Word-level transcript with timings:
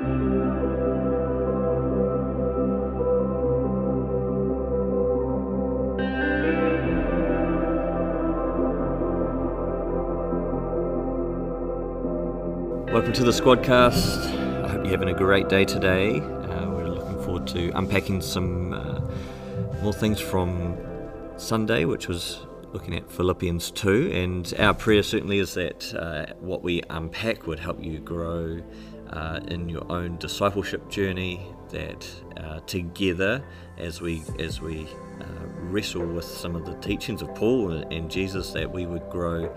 Welcome 0.00 0.14
to 13.12 13.24
the 13.24 13.30
Squadcast. 13.30 14.64
I 14.64 14.68
hope 14.68 14.84
you're 14.84 14.90
having 14.90 15.10
a 15.10 15.12
great 15.12 15.50
day 15.50 15.66
today. 15.66 16.20
Uh, 16.20 16.70
we're 16.70 16.88
looking 16.88 17.22
forward 17.22 17.46
to 17.48 17.68
unpacking 17.76 18.22
some 18.22 18.72
uh, 18.72 19.02
more 19.82 19.92
things 19.92 20.18
from 20.18 20.78
Sunday, 21.36 21.84
which 21.84 22.08
was 22.08 22.46
looking 22.72 22.94
at 22.94 23.10
Philippians 23.10 23.70
2. 23.72 24.12
And 24.14 24.54
our 24.58 24.72
prayer 24.72 25.02
certainly 25.02 25.40
is 25.40 25.52
that 25.54 25.94
uh, 25.94 26.32
what 26.40 26.62
we 26.62 26.80
unpack 26.88 27.46
would 27.46 27.58
help 27.58 27.84
you 27.84 27.98
grow 27.98 28.62
uh, 29.12 29.40
in 29.48 29.68
your 29.68 29.90
own 29.90 30.16
discipleship 30.18 30.88
journey. 30.88 31.54
That 31.70 32.04
uh, 32.36 32.60
together, 32.66 33.44
as 33.78 34.00
we 34.00 34.22
as 34.40 34.60
we 34.60 34.88
uh, 35.20 35.46
wrestle 35.60 36.04
with 36.04 36.24
some 36.24 36.56
of 36.56 36.66
the 36.66 36.74
teachings 36.76 37.22
of 37.22 37.32
Paul 37.36 37.72
and 37.72 38.10
Jesus, 38.10 38.50
that 38.52 38.72
we 38.72 38.86
would 38.86 39.08
grow 39.08 39.54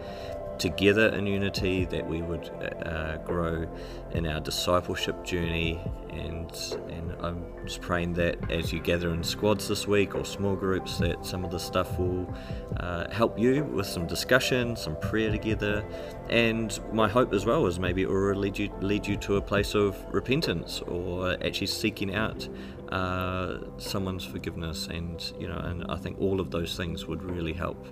together 0.59 1.07
in 1.09 1.27
unity, 1.27 1.85
that 1.85 2.07
we 2.07 2.21
would 2.21 2.49
uh, 2.85 3.17
grow 3.17 3.67
in 4.11 4.27
our 4.27 4.39
discipleship 4.39 5.23
journey, 5.23 5.79
and 6.09 6.51
and 6.89 7.15
I'm 7.21 7.45
just 7.65 7.81
praying 7.81 8.13
that 8.13 8.51
as 8.51 8.73
you 8.73 8.79
gather 8.79 9.13
in 9.13 9.23
squads 9.23 9.67
this 9.67 9.87
week 9.87 10.15
or 10.15 10.25
small 10.25 10.55
groups, 10.55 10.97
that 10.97 11.25
some 11.25 11.43
of 11.45 11.51
the 11.51 11.59
stuff 11.59 11.97
will 11.97 12.33
uh, 12.77 13.09
help 13.09 13.39
you 13.39 13.63
with 13.63 13.87
some 13.87 14.07
discussion, 14.07 14.75
some 14.75 14.97
prayer 14.99 15.31
together, 15.31 15.83
and 16.29 16.79
my 16.93 17.07
hope 17.07 17.33
as 17.33 17.45
well 17.45 17.65
is 17.65 17.79
maybe 17.79 18.03
it 18.03 18.09
will 18.09 18.35
lead 18.35 18.57
you 18.57 18.69
lead 18.81 19.07
you 19.07 19.17
to 19.17 19.37
a 19.37 19.41
place 19.41 19.75
of 19.75 19.97
repentance 20.13 20.81
or 20.81 21.33
actually 21.43 21.67
seeking 21.67 22.13
out 22.13 22.47
uh, 22.89 23.57
someone's 23.77 24.23
forgiveness, 24.23 24.87
and 24.87 25.33
you 25.39 25.47
know, 25.47 25.57
and 25.57 25.85
I 25.89 25.97
think 25.97 26.19
all 26.19 26.39
of 26.39 26.51
those 26.51 26.77
things 26.77 27.07
would 27.07 27.23
really 27.23 27.53
help 27.53 27.87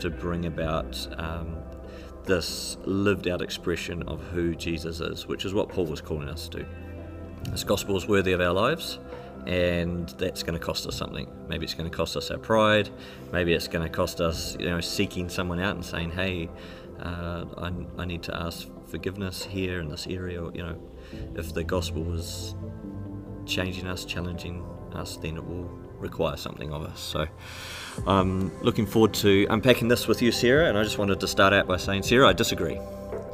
to 0.00 0.10
bring 0.10 0.46
about 0.46 1.06
um, 1.18 1.56
this 2.28 2.76
lived 2.84 3.26
out 3.26 3.42
expression 3.42 4.04
of 4.04 4.22
who 4.22 4.54
Jesus 4.54 5.00
is, 5.00 5.26
which 5.26 5.44
is 5.44 5.52
what 5.54 5.68
Paul 5.68 5.86
was 5.86 6.00
calling 6.00 6.28
us 6.28 6.48
to. 6.50 6.64
This 7.50 7.64
gospel 7.64 7.96
is 7.96 8.06
worthy 8.06 8.32
of 8.32 8.40
our 8.40 8.52
lives, 8.52 9.00
and 9.46 10.08
that's 10.10 10.42
going 10.42 10.56
to 10.56 10.64
cost 10.64 10.86
us 10.86 10.94
something. 10.94 11.28
Maybe 11.48 11.64
it's 11.64 11.74
going 11.74 11.90
to 11.90 11.96
cost 11.96 12.16
us 12.16 12.30
our 12.30 12.38
pride. 12.38 12.90
Maybe 13.32 13.54
it's 13.54 13.66
going 13.66 13.82
to 13.82 13.88
cost 13.88 14.20
us, 14.20 14.56
you 14.60 14.66
know, 14.66 14.80
seeking 14.80 15.28
someone 15.28 15.58
out 15.58 15.74
and 15.74 15.84
saying, 15.84 16.10
"Hey, 16.10 16.50
uh, 17.00 17.46
I, 17.56 17.72
I 17.96 18.04
need 18.04 18.22
to 18.24 18.36
ask 18.36 18.68
forgiveness 18.86 19.42
here 19.42 19.80
in 19.80 19.88
this 19.88 20.06
area." 20.06 20.44
Or, 20.44 20.52
you 20.52 20.62
know, 20.62 20.78
if 21.34 21.54
the 21.54 21.64
gospel 21.64 22.04
was 22.04 22.54
changing 23.46 23.86
us, 23.86 24.04
challenging 24.04 24.64
us, 24.92 25.16
then 25.16 25.36
it 25.36 25.44
will 25.44 25.70
require 25.98 26.36
something 26.36 26.72
of 26.72 26.82
us. 26.82 27.00
So 27.00 27.26
I'm 28.06 28.56
looking 28.62 28.86
forward 28.86 29.14
to 29.14 29.46
unpacking 29.50 29.88
this 29.88 30.06
with 30.06 30.22
you, 30.22 30.32
Sarah. 30.32 30.68
And 30.68 30.78
I 30.78 30.84
just 30.84 30.98
wanted 30.98 31.20
to 31.20 31.28
start 31.28 31.52
out 31.52 31.66
by 31.66 31.76
saying, 31.76 32.02
Sarah, 32.02 32.28
I 32.28 32.32
disagree. 32.32 32.78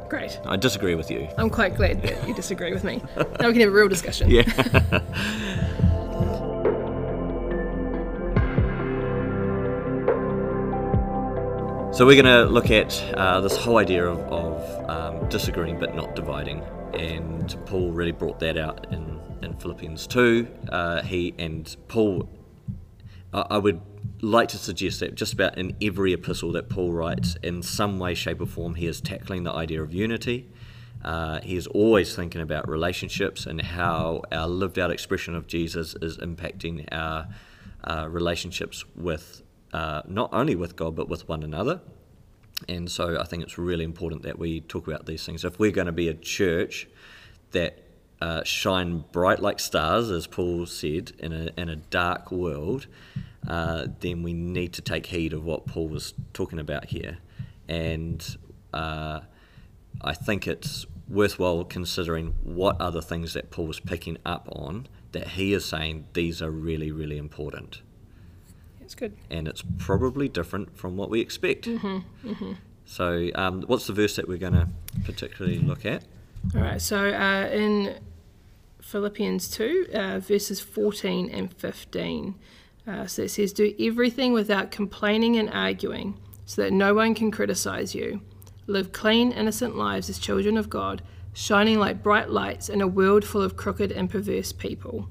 Great. 0.09 0.39
I 0.45 0.55
disagree 0.55 0.95
with 0.95 1.09
you. 1.09 1.27
I'm 1.37 1.49
quite 1.49 1.75
glad 1.75 2.01
that 2.03 2.27
you 2.27 2.33
disagree 2.33 2.73
with 2.73 2.83
me. 2.83 3.01
Now 3.17 3.47
we 3.47 3.53
can 3.53 3.61
have 3.61 3.69
a 3.69 3.75
real 3.75 3.87
discussion. 3.87 4.29
Yeah. 4.29 4.43
so 11.91 12.05
we're 12.05 12.21
going 12.21 12.25
to 12.25 12.45
look 12.45 12.69
at 12.69 13.01
uh, 13.15 13.41
this 13.41 13.57
whole 13.57 13.77
idea 13.77 14.05
of, 14.05 14.19
of 14.31 14.89
um, 14.89 15.29
disagreeing 15.29 15.79
but 15.79 15.95
not 15.95 16.15
dividing, 16.15 16.61
and 16.93 17.57
Paul 17.65 17.91
really 17.91 18.11
brought 18.11 18.39
that 18.39 18.57
out 18.57 18.87
in, 18.93 19.19
in 19.41 19.53
Philippians 19.55 20.07
two. 20.07 20.47
Uh, 20.69 21.01
he 21.01 21.33
and 21.37 21.75
Paul, 21.87 22.29
I, 23.49 23.57
would 23.57 23.81
like 24.21 24.49
to 24.49 24.57
suggest 24.57 25.01
that 25.01 25.15
just 25.15 25.33
about 25.33 25.57
in 25.57 25.75
every 25.81 26.13
epistle 26.13 26.51
that 26.53 26.69
Paul 26.69 26.93
writes, 26.93 27.35
in 27.43 27.61
some 27.61 27.99
way, 27.99 28.13
shape, 28.13 28.41
or 28.41 28.45
form, 28.45 28.75
he 28.75 28.87
is 28.87 29.01
tackling 29.01 29.43
the 29.43 29.51
idea 29.51 29.81
of 29.81 29.93
unity. 29.93 30.49
Uh, 31.03 31.39
he 31.41 31.55
is 31.55 31.67
always 31.67 32.15
thinking 32.15 32.41
about 32.41 32.67
relationships 32.67 33.45
and 33.45 33.61
how 33.61 34.21
our 34.31 34.47
lived 34.47 34.79
out 34.79 34.89
expression 34.89 35.35
of 35.35 35.47
Jesus 35.47 35.95
is 36.01 36.17
impacting 36.17 36.87
our 36.91 37.27
uh, 37.83 38.07
relationships 38.09 38.83
with 38.95 39.43
uh, 39.73 40.01
not 40.07 40.29
only 40.33 40.55
with 40.55 40.75
God 40.75 40.95
but 40.95 41.09
with 41.09 41.27
one 41.27 41.43
another. 41.43 41.81
And 42.69 42.89
so 42.89 43.19
I 43.19 43.25
think 43.25 43.43
it's 43.43 43.57
really 43.57 43.83
important 43.83 44.23
that 44.23 44.39
we 44.39 44.61
talk 44.61 44.87
about 44.87 45.05
these 45.05 45.25
things. 45.25 45.43
If 45.43 45.59
we're 45.59 45.71
going 45.71 45.87
to 45.87 45.91
be 45.91 46.07
a 46.07 46.13
church 46.13 46.87
that 47.51 47.84
uh, 48.21 48.43
shine 48.43 49.03
bright 49.11 49.41
like 49.41 49.59
stars, 49.59 50.09
as 50.09 50.27
Paul 50.27 50.65
said, 50.65 51.11
in 51.19 51.33
a, 51.33 51.49
in 51.57 51.69
a 51.69 51.75
dark 51.75 52.31
world, 52.31 52.87
uh, 53.47 53.87
then 53.99 54.23
we 54.23 54.33
need 54.33 54.73
to 54.73 54.81
take 54.81 55.07
heed 55.07 55.33
of 55.33 55.43
what 55.43 55.65
Paul 55.65 55.89
was 55.89 56.13
talking 56.33 56.59
about 56.59 56.85
here. 56.85 57.17
And 57.67 58.37
uh, 58.73 59.21
I 60.01 60.13
think 60.13 60.47
it's 60.47 60.85
worthwhile 61.07 61.63
considering 61.63 62.33
what 62.43 62.79
other 62.81 63.01
things 63.01 63.33
that 63.33 63.51
Paul 63.51 63.67
was 63.67 63.79
picking 63.79 64.17
up 64.25 64.47
on 64.51 64.87
that 65.11 65.29
he 65.29 65.53
is 65.53 65.65
saying 65.65 66.05
these 66.13 66.41
are 66.41 66.51
really, 66.51 66.91
really 66.91 67.17
important. 67.17 67.81
It's 68.81 68.95
good. 68.95 69.15
And 69.29 69.47
it's 69.47 69.63
probably 69.77 70.27
different 70.27 70.77
from 70.77 70.97
what 70.97 71.09
we 71.09 71.21
expect. 71.21 71.65
Mm-hmm, 71.65 72.27
mm-hmm. 72.29 72.53
So, 72.85 73.29
um, 73.33 73.63
what's 73.63 73.87
the 73.87 73.93
verse 73.93 74.15
that 74.15 74.27
we're 74.27 74.37
going 74.37 74.53
to 74.53 74.67
particularly 75.03 75.57
look 75.57 75.85
at? 75.85 76.03
All 76.53 76.61
right, 76.61 76.81
so 76.81 77.09
uh, 77.09 77.49
in 77.51 77.99
Philippians 78.81 79.49
2, 79.49 79.87
uh, 79.93 80.19
verses 80.19 80.59
14 80.61 81.29
and 81.29 81.51
15. 81.53 82.35
Uh, 82.87 83.07
so 83.07 83.23
it 83.23 83.29
says, 83.29 83.51
Do 83.51 83.73
everything 83.79 84.31
without 84.31 84.69
complaining 84.69 85.37
and 85.37 85.49
arguing, 85.49 86.19
so 86.45 86.61
that 86.61 86.71
no 86.71 86.93
one 86.93 87.15
can 87.15 87.31
criticize 87.31 87.95
you. 87.95 88.21
Live 88.67 88.91
clean, 88.91 89.31
innocent 89.31 89.75
lives 89.75 90.09
as 90.09 90.19
children 90.19 90.55
of 90.55 90.69
God, 90.69 91.01
shining 91.33 91.79
like 91.79 92.03
bright 92.03 92.29
lights 92.29 92.69
in 92.69 92.81
a 92.81 92.87
world 92.87 93.25
full 93.25 93.41
of 93.41 93.57
crooked 93.57 93.91
and 93.91 94.09
perverse 94.09 94.51
people. 94.51 95.09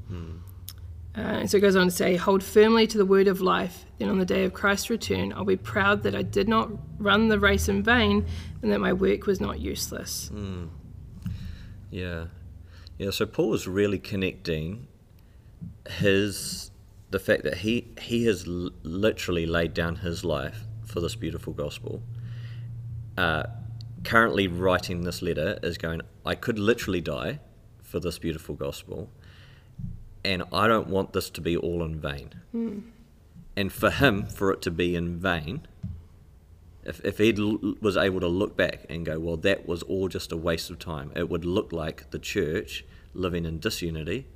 Uh, 1.16 1.20
and 1.20 1.50
so 1.50 1.58
it 1.58 1.60
goes 1.60 1.76
on 1.76 1.86
to 1.86 1.90
say, 1.90 2.16
Hold 2.16 2.42
firmly 2.42 2.86
to 2.86 2.98
the 2.98 3.04
word 3.04 3.28
of 3.28 3.40
life, 3.40 3.86
then 3.98 4.08
on 4.08 4.18
the 4.18 4.24
day 4.24 4.44
of 4.44 4.52
Christ's 4.52 4.88
return, 4.88 5.32
I'll 5.32 5.44
be 5.44 5.56
proud 5.56 6.04
that 6.04 6.14
I 6.14 6.22
did 6.22 6.48
not 6.48 6.70
run 6.98 7.28
the 7.28 7.38
race 7.38 7.68
in 7.68 7.82
vain 7.82 8.24
and 8.62 8.72
that 8.72 8.80
my 8.80 8.92
work 8.92 9.26
was 9.26 9.40
not 9.40 9.60
useless. 9.60 10.30
Mm. 10.32 10.68
Yeah. 11.94 12.26
Yeah, 12.98 13.10
so 13.10 13.24
Paul 13.24 13.54
is 13.54 13.68
really 13.68 14.00
connecting 14.00 14.88
his 15.88 16.72
the 17.10 17.20
fact 17.20 17.44
that 17.44 17.58
he 17.58 17.86
he 18.00 18.24
has 18.24 18.48
l- 18.48 18.70
literally 18.82 19.46
laid 19.46 19.74
down 19.74 19.96
his 19.96 20.24
life 20.24 20.64
for 20.84 21.00
this 21.00 21.14
beautiful 21.14 21.52
gospel. 21.52 22.02
Uh, 23.16 23.44
currently 24.02 24.48
writing 24.48 25.04
this 25.04 25.22
letter 25.22 25.60
is 25.62 25.78
going. 25.78 26.00
I 26.26 26.34
could 26.34 26.58
literally 26.58 27.00
die 27.00 27.38
for 27.80 28.00
this 28.00 28.18
beautiful 28.18 28.56
gospel, 28.56 29.08
and 30.24 30.42
I 30.52 30.66
don't 30.66 30.88
want 30.88 31.12
this 31.12 31.30
to 31.30 31.40
be 31.40 31.56
all 31.56 31.84
in 31.84 32.00
vain. 32.00 32.34
Mm. 32.52 32.82
And 33.56 33.72
for 33.72 33.90
him, 33.90 34.26
for 34.26 34.50
it 34.50 34.60
to 34.62 34.72
be 34.72 34.96
in 34.96 35.16
vain, 35.16 35.68
if 36.84 37.00
if 37.04 37.18
he 37.18 37.34
l- 37.36 37.74
was 37.80 37.96
able 37.96 38.20
to 38.20 38.28
look 38.28 38.56
back 38.56 38.86
and 38.88 39.04
go, 39.06 39.18
well, 39.18 39.36
that 39.38 39.66
was 39.66 39.82
all 39.84 40.08
just 40.08 40.32
a 40.32 40.36
waste 40.36 40.70
of 40.70 40.78
time. 40.78 41.12
It 41.16 41.28
would 41.28 41.44
look 41.44 41.72
like 41.72 42.10
the 42.10 42.18
church 42.18 42.84
living 43.14 43.44
in 43.44 43.58
disunity, 43.58 44.26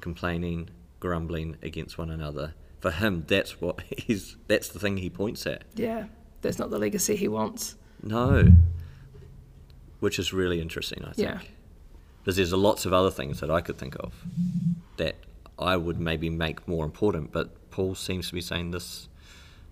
complaining, 0.00 0.70
grumbling 1.00 1.56
against 1.62 1.98
one 1.98 2.10
another. 2.10 2.54
For 2.80 2.90
him, 2.90 3.24
that's 3.26 3.60
what 3.60 3.80
he's. 3.98 4.36
That's 4.46 4.68
the 4.68 4.78
thing 4.78 4.98
he 4.98 5.10
points 5.10 5.46
at. 5.46 5.64
Yeah, 5.74 6.04
that's 6.42 6.58
not 6.58 6.70
the 6.70 6.78
legacy 6.78 7.16
he 7.16 7.28
wants. 7.28 7.76
No. 8.02 8.48
Which 10.00 10.18
is 10.18 10.32
really 10.32 10.60
interesting, 10.60 11.02
I 11.04 11.12
think. 11.12 11.28
Yeah. 11.28 11.40
Because 12.22 12.36
there's 12.36 12.52
lots 12.52 12.86
of 12.86 12.92
other 12.92 13.10
things 13.10 13.40
that 13.40 13.50
I 13.50 13.60
could 13.60 13.76
think 13.78 13.96
of 14.00 14.14
that 14.96 15.16
I 15.58 15.76
would 15.76 16.00
maybe 16.00 16.30
make 16.30 16.66
more 16.66 16.84
important, 16.84 17.32
but 17.32 17.70
Paul 17.70 17.94
seems 17.94 18.28
to 18.28 18.34
be 18.34 18.40
saying 18.40 18.70
this. 18.70 19.08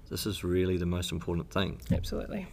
This 0.08 0.26
is 0.26 0.42
really 0.42 0.76
the 0.76 0.86
most 0.86 1.12
important 1.12 1.50
thing. 1.50 1.80
Absolutely. 1.92 2.46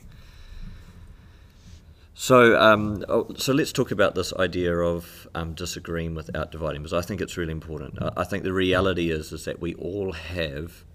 So, 2.18 2.58
um, 2.60 3.04
oh, 3.10 3.28
so 3.36 3.52
let's 3.52 3.74
talk 3.74 3.92
about 3.92 4.16
this 4.16 4.34
idea 4.34 4.78
of 4.78 5.28
um, 5.36 5.54
disagreeing 5.54 6.16
without 6.16 6.50
dividing, 6.50 6.82
because 6.82 6.94
I 6.94 7.02
think 7.02 7.20
it's 7.20 7.36
really 7.36 7.52
important. 7.52 8.02
I, 8.02 8.12
I 8.18 8.24
think 8.24 8.44
the 8.44 8.54
reality 8.54 9.12
is 9.12 9.34
is 9.34 9.44
that 9.46 9.60
we 9.60 9.74
all 9.76 10.14
have 10.14 10.86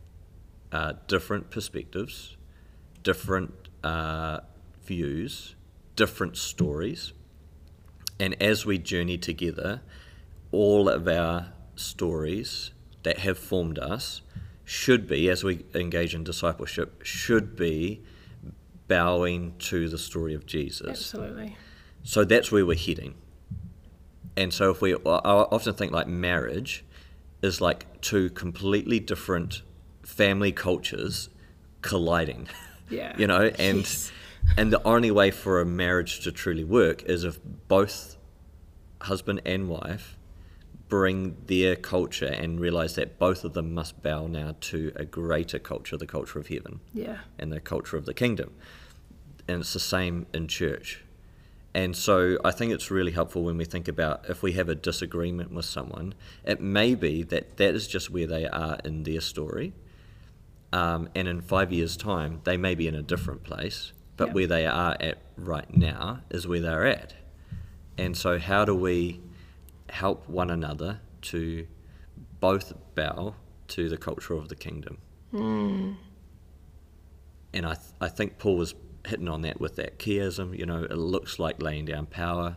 uh, 0.72 0.94
different 1.08 1.50
perspectives, 1.50 2.36
different 3.02 3.52
uh, 3.84 4.40
views, 4.82 5.54
different 5.94 6.38
stories, 6.38 7.12
and 8.18 8.34
as 8.42 8.64
we 8.64 8.78
journey 8.78 9.18
together, 9.18 9.82
all 10.52 10.88
of 10.88 11.06
our 11.06 11.52
stories 11.76 12.70
that 13.02 13.18
have 13.18 13.38
formed 13.38 13.78
us 13.78 14.22
should 14.70 15.08
be, 15.08 15.28
as 15.28 15.42
we 15.42 15.64
engage 15.74 16.14
in 16.14 16.22
discipleship, 16.22 17.02
should 17.02 17.56
be 17.56 18.00
bowing 18.86 19.52
to 19.58 19.88
the 19.88 19.98
story 19.98 20.32
of 20.32 20.46
Jesus. 20.46 20.88
Absolutely. 20.88 21.56
So 22.04 22.22
that's 22.24 22.52
where 22.52 22.64
we're 22.64 22.76
heading. 22.78 23.14
And 24.36 24.54
so 24.54 24.70
if 24.70 24.80
we, 24.80 24.94
I 24.94 24.96
often 25.04 25.74
think 25.74 25.90
like 25.90 26.06
marriage 26.06 26.84
is 27.42 27.60
like 27.60 28.00
two 28.00 28.30
completely 28.30 29.00
different 29.00 29.62
family 30.04 30.52
cultures 30.52 31.28
colliding. 31.82 32.48
Yeah. 32.90 33.14
you 33.16 33.28
know, 33.28 33.42
and 33.56 33.78
Yes. 33.78 34.10
and 34.56 34.72
the 34.72 34.82
only 34.84 35.12
way 35.12 35.30
for 35.30 35.60
a 35.60 35.64
marriage 35.64 36.18
to 36.24 36.32
truly 36.32 36.64
work 36.64 37.04
is 37.04 37.22
if 37.22 37.38
both 37.68 38.16
husband 39.02 39.42
and 39.46 39.68
wife 39.68 40.16
bring 40.90 41.36
their 41.46 41.76
culture 41.76 42.26
and 42.26 42.60
realize 42.60 42.96
that 42.96 43.18
both 43.18 43.44
of 43.44 43.54
them 43.54 43.72
must 43.72 44.02
bow 44.02 44.26
now 44.26 44.56
to 44.60 44.92
a 44.96 45.04
greater 45.06 45.58
culture, 45.58 45.96
the 45.96 46.06
culture 46.06 46.38
of 46.38 46.48
heaven 46.48 46.80
Yeah. 46.92 47.18
and 47.38 47.50
the 47.52 47.60
culture 47.60 47.96
of 47.96 48.04
the 48.04 48.12
kingdom. 48.12 48.50
And 49.48 49.60
it's 49.60 49.72
the 49.72 49.80
same 49.80 50.26
in 50.34 50.48
church. 50.48 51.02
And 51.72 51.96
so 51.96 52.36
I 52.44 52.50
think 52.50 52.72
it's 52.72 52.90
really 52.90 53.12
helpful 53.12 53.44
when 53.44 53.56
we 53.56 53.64
think 53.64 53.86
about 53.86 54.28
if 54.28 54.42
we 54.42 54.52
have 54.54 54.68
a 54.68 54.74
disagreement 54.74 55.52
with 55.52 55.64
someone, 55.64 56.14
it 56.44 56.60
may 56.60 56.96
be 56.96 57.22
that 57.22 57.56
that 57.58 57.74
is 57.76 57.86
just 57.86 58.10
where 58.10 58.26
they 58.26 58.46
are 58.48 58.78
in 58.84 59.04
their 59.04 59.20
story. 59.20 59.72
Um, 60.72 61.08
and 61.14 61.28
in 61.28 61.40
five 61.40 61.72
years' 61.72 61.96
time, 61.96 62.40
they 62.44 62.56
may 62.56 62.74
be 62.74 62.88
in 62.88 62.96
a 62.96 63.02
different 63.02 63.44
place, 63.44 63.92
but 64.16 64.32
where 64.34 64.46
they 64.48 64.66
are 64.66 64.96
at 65.00 65.18
right 65.36 65.74
now 65.76 66.20
is 66.30 66.46
where 66.48 66.60
they're 66.60 66.86
at. 66.86 67.14
And 67.96 68.16
so, 68.16 68.38
how 68.38 68.64
do 68.64 68.74
we 68.74 69.20
help 69.90 70.28
one 70.28 70.50
another 70.50 71.00
to 71.22 71.66
both 72.40 72.72
bow 72.94 73.34
to 73.68 73.88
the 73.88 73.96
culture 73.96 74.34
of 74.34 74.48
the 74.48 74.56
kingdom? 74.56 74.98
and 77.52 77.66
I, 77.66 77.74
th- 77.74 77.86
I 78.00 78.08
think 78.08 78.38
Paul 78.38 78.56
was 78.56 78.74
hitting 79.06 79.28
on 79.28 79.42
that 79.42 79.60
with 79.60 79.76
that 79.76 79.98
chiasm. 79.98 80.56
You 80.58 80.66
know, 80.66 80.84
it 80.84 80.96
looks 80.96 81.38
like 81.38 81.60
laying 81.62 81.84
down 81.84 82.06
power, 82.06 82.56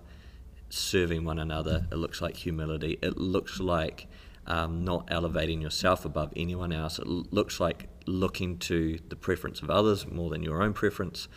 serving 0.69 1.23
one 1.23 1.39
another. 1.39 1.87
It 1.91 1.95
looks 1.95 2.21
like 2.21 2.35
humility. 2.37 2.97
It 3.01 3.17
looks 3.17 3.59
like 3.59 4.07
um, 4.47 4.83
not 4.83 5.07
elevating 5.09 5.61
yourself 5.61 6.05
above 6.05 6.33
anyone 6.35 6.71
else. 6.71 6.99
It 6.99 7.07
l- 7.07 7.25
looks 7.31 7.59
like 7.59 7.87
looking 8.05 8.57
to 8.59 8.99
the 9.09 9.15
preference 9.15 9.61
of 9.61 9.69
others 9.69 10.05
more 10.07 10.29
than 10.29 10.43
your 10.43 10.61
own 10.61 10.73
preference, 10.73 11.27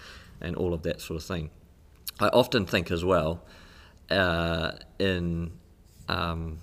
and 0.40 0.56
all 0.56 0.74
of 0.74 0.82
that 0.82 1.00
sort 1.00 1.16
of 1.20 1.24
thing. 1.26 1.50
I 2.18 2.28
often 2.28 2.66
think 2.66 2.90
as 2.90 3.04
well 3.04 3.44
uh, 4.10 4.72
in. 4.98 5.52
Um, 6.08 6.60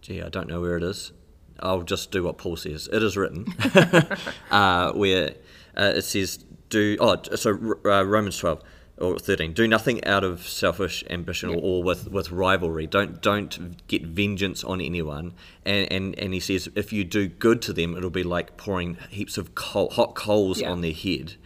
gee, 0.00 0.22
I 0.22 0.28
don't 0.28 0.48
know 0.48 0.60
where 0.60 0.76
it 0.76 0.82
is. 0.82 1.12
I'll 1.60 1.82
just 1.82 2.10
do 2.10 2.24
what 2.24 2.38
Paul 2.38 2.56
says. 2.56 2.88
It 2.92 3.02
is 3.02 3.16
written, 3.16 3.46
uh, 4.50 4.92
where 4.92 5.34
uh, 5.76 5.92
it 5.96 6.02
says, 6.02 6.44
"Do 6.68 6.96
oh, 7.00 7.16
so 7.34 7.50
uh, 7.84 8.04
Romans 8.04 8.36
twelve 8.38 8.62
or 8.98 9.18
thirteen. 9.18 9.52
Do 9.54 9.66
nothing 9.66 10.04
out 10.04 10.22
of 10.22 10.46
selfish 10.46 11.02
ambition 11.08 11.50
Yep. 11.50 11.60
or 11.62 11.82
with, 11.82 12.10
with 12.10 12.30
rivalry. 12.30 12.86
Don't 12.86 13.22
don't 13.22 13.86
get 13.88 14.04
vengeance 14.04 14.64
on 14.64 14.80
anyone." 14.82 15.32
And, 15.64 15.90
and 15.90 16.18
and 16.18 16.34
he 16.34 16.40
says, 16.40 16.68
if 16.74 16.92
you 16.92 17.04
do 17.04 17.26
good 17.26 17.62
to 17.62 17.72
them, 17.72 17.96
it'll 17.96 18.10
be 18.10 18.22
like 18.22 18.56
pouring 18.58 18.98
heaps 19.08 19.38
of 19.38 19.54
coal, 19.54 19.90
hot 19.90 20.14
coals 20.14 20.62
on 20.62 20.82
their 20.82 20.92
head. 20.92 21.36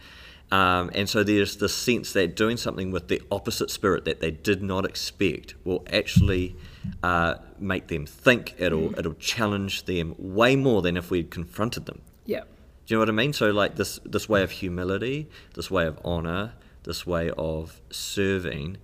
Um, 0.51 0.91
and 0.93 1.09
so 1.09 1.23
there's 1.23 1.55
this 1.57 1.73
sense 1.73 2.11
that 2.13 2.35
doing 2.35 2.57
something 2.57 2.91
with 2.91 3.07
the 3.07 3.21
opposite 3.31 3.71
spirit 3.71 4.03
that 4.03 4.19
they 4.19 4.31
did 4.31 4.61
not 4.61 4.85
expect 4.85 5.55
will 5.63 5.85
actually 5.91 6.57
uh, 7.03 7.35
make 7.57 7.87
them 7.87 8.05
think. 8.05 8.55
It'll 8.57 8.97
it'll 8.99 9.13
challenge 9.13 9.85
them 9.85 10.13
way 10.17 10.57
more 10.57 10.81
than 10.81 10.97
if 10.97 11.09
we'd 11.09 11.31
confronted 11.31 11.85
them. 11.85 12.01
Yeah. 12.25 12.41
Do 12.85 12.93
you 12.93 12.95
know 12.97 12.99
what 12.99 13.09
I 13.09 13.13
mean? 13.13 13.31
So 13.31 13.51
like 13.51 13.75
this 13.75 13.99
this 14.03 14.27
way 14.27 14.43
of 14.43 14.51
humility, 14.51 15.29
this 15.53 15.71
way 15.71 15.87
of 15.87 15.97
honor, 16.03 16.53
this 16.83 17.07
way 17.07 17.31
of 17.37 17.79
serving, 17.89 18.77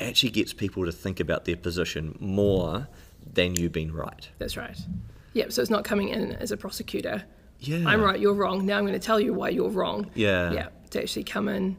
actually 0.00 0.30
gets 0.30 0.54
people 0.54 0.86
to 0.86 0.92
think 0.92 1.20
about 1.20 1.44
their 1.44 1.56
position 1.56 2.16
more 2.18 2.88
than 3.30 3.54
you 3.54 3.68
being 3.68 3.92
right. 3.92 4.30
That's 4.38 4.56
right. 4.56 4.78
Yep. 5.34 5.52
So 5.52 5.60
it's 5.60 5.70
not 5.70 5.84
coming 5.84 6.08
in 6.08 6.32
as 6.32 6.50
a 6.50 6.56
prosecutor. 6.56 7.24
Yeah. 7.60 7.86
I'm 7.86 8.00
right. 8.00 8.18
You're 8.18 8.34
wrong. 8.34 8.66
Now 8.66 8.78
I'm 8.78 8.86
going 8.86 8.98
to 8.98 9.04
tell 9.04 9.20
you 9.20 9.32
why 9.32 9.50
you're 9.50 9.70
wrong. 9.70 10.10
Yeah. 10.14 10.52
Yeah. 10.52 10.68
To 10.90 11.02
actually 11.02 11.24
come 11.24 11.48
in 11.48 11.76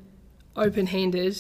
open-handed. 0.55 1.37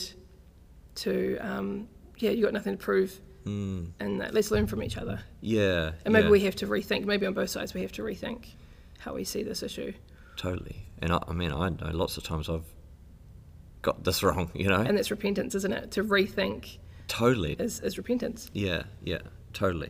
To 0.95 1.37
um, 1.39 1.87
yeah, 2.17 2.31
you 2.31 2.43
got 2.43 2.53
nothing 2.53 2.77
to 2.77 2.83
prove. 2.83 3.19
Mm. 3.45 3.91
And 3.99 4.21
that, 4.21 4.33
let's 4.33 4.51
learn 4.51 4.67
from 4.67 4.83
each 4.83 4.97
other. 4.97 5.21
Yeah. 5.41 5.91
And 6.05 6.13
maybe 6.13 6.25
yeah. 6.25 6.31
we 6.31 6.39
have 6.41 6.55
to 6.57 6.67
rethink. 6.67 7.05
Maybe 7.05 7.25
on 7.25 7.33
both 7.33 7.49
sides 7.49 7.73
we 7.73 7.81
have 7.81 7.91
to 7.93 8.03
rethink 8.03 8.47
how 8.99 9.13
we 9.13 9.23
see 9.23 9.43
this 9.43 9.63
issue. 9.63 9.93
Totally. 10.37 10.87
And 10.99 11.11
I, 11.11 11.19
I 11.27 11.33
mean, 11.33 11.51
I 11.51 11.69
know 11.69 11.89
lots 11.91 12.17
of 12.17 12.23
times 12.23 12.49
I've 12.49 12.65
got 13.81 14.03
this 14.03 14.23
wrong, 14.23 14.51
you 14.53 14.67
know? 14.67 14.81
And 14.81 14.97
that's 14.97 15.11
repentance, 15.11 15.55
isn't 15.55 15.73
it? 15.73 15.91
To 15.91 16.03
rethink 16.03 16.77
totally. 17.07 17.53
is, 17.53 17.79
is 17.81 17.97
repentance. 17.97 18.49
Yeah, 18.53 18.83
yeah, 19.03 19.19
totally. 19.53 19.89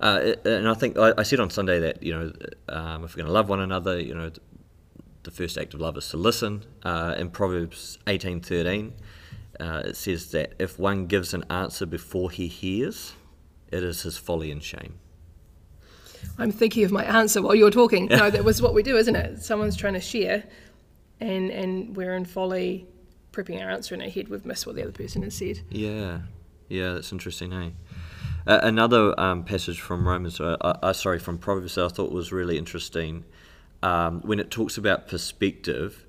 Uh, 0.00 0.34
and 0.44 0.68
I 0.68 0.74
think 0.74 0.98
I, 0.98 1.12
I 1.16 1.22
said 1.22 1.40
on 1.40 1.50
Sunday 1.50 1.80
that, 1.80 2.02
you 2.02 2.12
know, 2.12 2.32
um, 2.68 3.04
if 3.04 3.14
we're 3.14 3.22
going 3.22 3.26
to 3.26 3.32
love 3.32 3.48
one 3.48 3.60
another, 3.60 3.98
you 3.98 4.14
know, 4.14 4.30
the 5.22 5.30
first 5.30 5.58
act 5.58 5.74
of 5.74 5.80
love 5.80 5.96
is 5.96 6.08
to 6.10 6.16
listen. 6.16 6.64
Uh, 6.82 7.14
in 7.18 7.30
Proverbs 7.30 7.98
18.13, 8.06 8.92
uh, 9.58 9.82
it 9.84 9.96
says 9.96 10.30
that 10.32 10.52
if 10.58 10.78
one 10.78 11.06
gives 11.06 11.34
an 11.34 11.44
answer 11.50 11.86
before 11.86 12.30
he 12.30 12.46
hears, 12.46 13.14
it 13.70 13.82
is 13.82 14.02
his 14.02 14.16
folly 14.16 14.50
and 14.50 14.62
shame. 14.62 14.98
I'm 16.38 16.52
thinking 16.52 16.84
of 16.84 16.92
my 16.92 17.04
answer 17.04 17.42
while 17.42 17.54
you're 17.54 17.70
talking. 17.70 18.06
No, 18.10 18.30
that 18.30 18.44
was 18.44 18.62
what 18.62 18.74
we 18.74 18.82
do, 18.82 18.96
isn't 18.96 19.16
it? 19.16 19.42
Someone's 19.42 19.76
trying 19.76 19.94
to 19.94 20.00
share, 20.00 20.44
and 21.20 21.50
and 21.50 21.96
we're 21.96 22.14
in 22.14 22.24
folly, 22.24 22.86
prepping 23.32 23.62
our 23.62 23.70
answer 23.70 23.94
in 23.94 24.02
our 24.02 24.08
head. 24.08 24.28
We've 24.28 24.44
missed 24.44 24.66
what 24.66 24.76
the 24.76 24.82
other 24.82 24.92
person 24.92 25.22
has 25.22 25.34
said. 25.34 25.60
Yeah, 25.70 26.20
yeah, 26.68 26.92
that's 26.92 27.12
interesting, 27.12 27.52
eh? 27.52 27.70
Uh, 28.46 28.60
another 28.62 29.18
um, 29.18 29.42
passage 29.42 29.80
from 29.80 30.06
Romans, 30.06 30.40
uh, 30.40 30.56
uh, 30.60 30.78
uh, 30.80 30.92
sorry, 30.92 31.18
from 31.18 31.36
Proverbs 31.36 31.74
that 31.74 31.84
I 31.84 31.88
thought 31.88 32.12
was 32.12 32.30
really 32.30 32.56
interesting 32.56 33.24
um, 33.82 34.20
when 34.20 34.38
it 34.38 34.52
talks 34.52 34.78
about 34.78 35.08
perspective. 35.08 36.06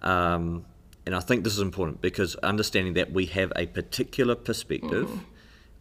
Um, 0.00 0.66
and 1.04 1.16
I 1.16 1.20
think 1.20 1.42
this 1.42 1.54
is 1.54 1.60
important 1.60 2.00
because 2.00 2.36
understanding 2.36 2.94
that 2.94 3.12
we 3.12 3.26
have 3.26 3.52
a 3.56 3.66
particular 3.66 4.36
perspective 4.36 5.10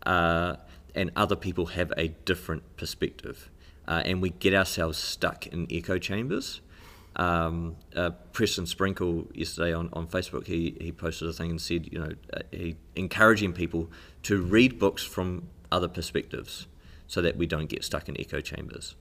uh, 0.03 0.55
and 0.95 1.11
other 1.15 1.35
people 1.35 1.67
have 1.67 1.93
a 1.95 2.07
different 2.07 2.63
perspective. 2.75 3.51
Uh, 3.87 4.01
and 4.05 4.21
we 4.21 4.31
get 4.31 4.55
ourselves 4.55 4.97
stuck 4.97 5.45
in 5.47 5.67
echo 5.69 5.99
chambers. 5.99 6.61
Um, 7.15 7.75
uh, 7.95 8.11
Preston 8.33 8.65
Sprinkle 8.65 9.27
yesterday 9.33 9.73
on, 9.73 9.89
on 9.93 10.07
Facebook, 10.07 10.47
he, 10.47 10.75
he 10.79 10.91
posted 10.91 11.27
a 11.27 11.33
thing 11.33 11.51
and 11.51 11.61
said, 11.61 11.91
you 11.91 11.99
know, 11.99 12.11
uh, 12.33 12.39
he 12.51 12.77
encouraging 12.95 13.53
people 13.53 13.89
to 14.23 14.41
read 14.41 14.79
books 14.79 15.03
from 15.03 15.43
other 15.71 15.87
perspectives 15.87 16.67
so 17.07 17.21
that 17.21 17.37
we 17.37 17.45
don't 17.45 17.67
get 17.67 17.83
stuck 17.83 18.07
in 18.07 18.19
echo 18.19 18.39
chambers. 18.39 18.95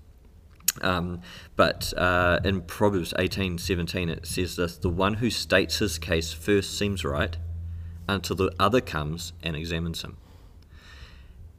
Um, 0.80 1.20
but 1.56 1.92
uh, 1.96 2.40
in 2.44 2.62
Proverbs 2.62 3.12
18:17 3.18 4.10
it 4.10 4.26
says 4.26 4.56
this: 4.56 4.76
"The 4.76 4.88
one 4.88 5.14
who 5.14 5.30
states 5.30 5.78
his 5.78 5.98
case 5.98 6.32
first 6.32 6.76
seems 6.76 7.04
right, 7.04 7.36
until 8.08 8.36
the 8.36 8.52
other 8.58 8.80
comes 8.80 9.32
and 9.42 9.56
examines 9.56 10.02
him." 10.02 10.16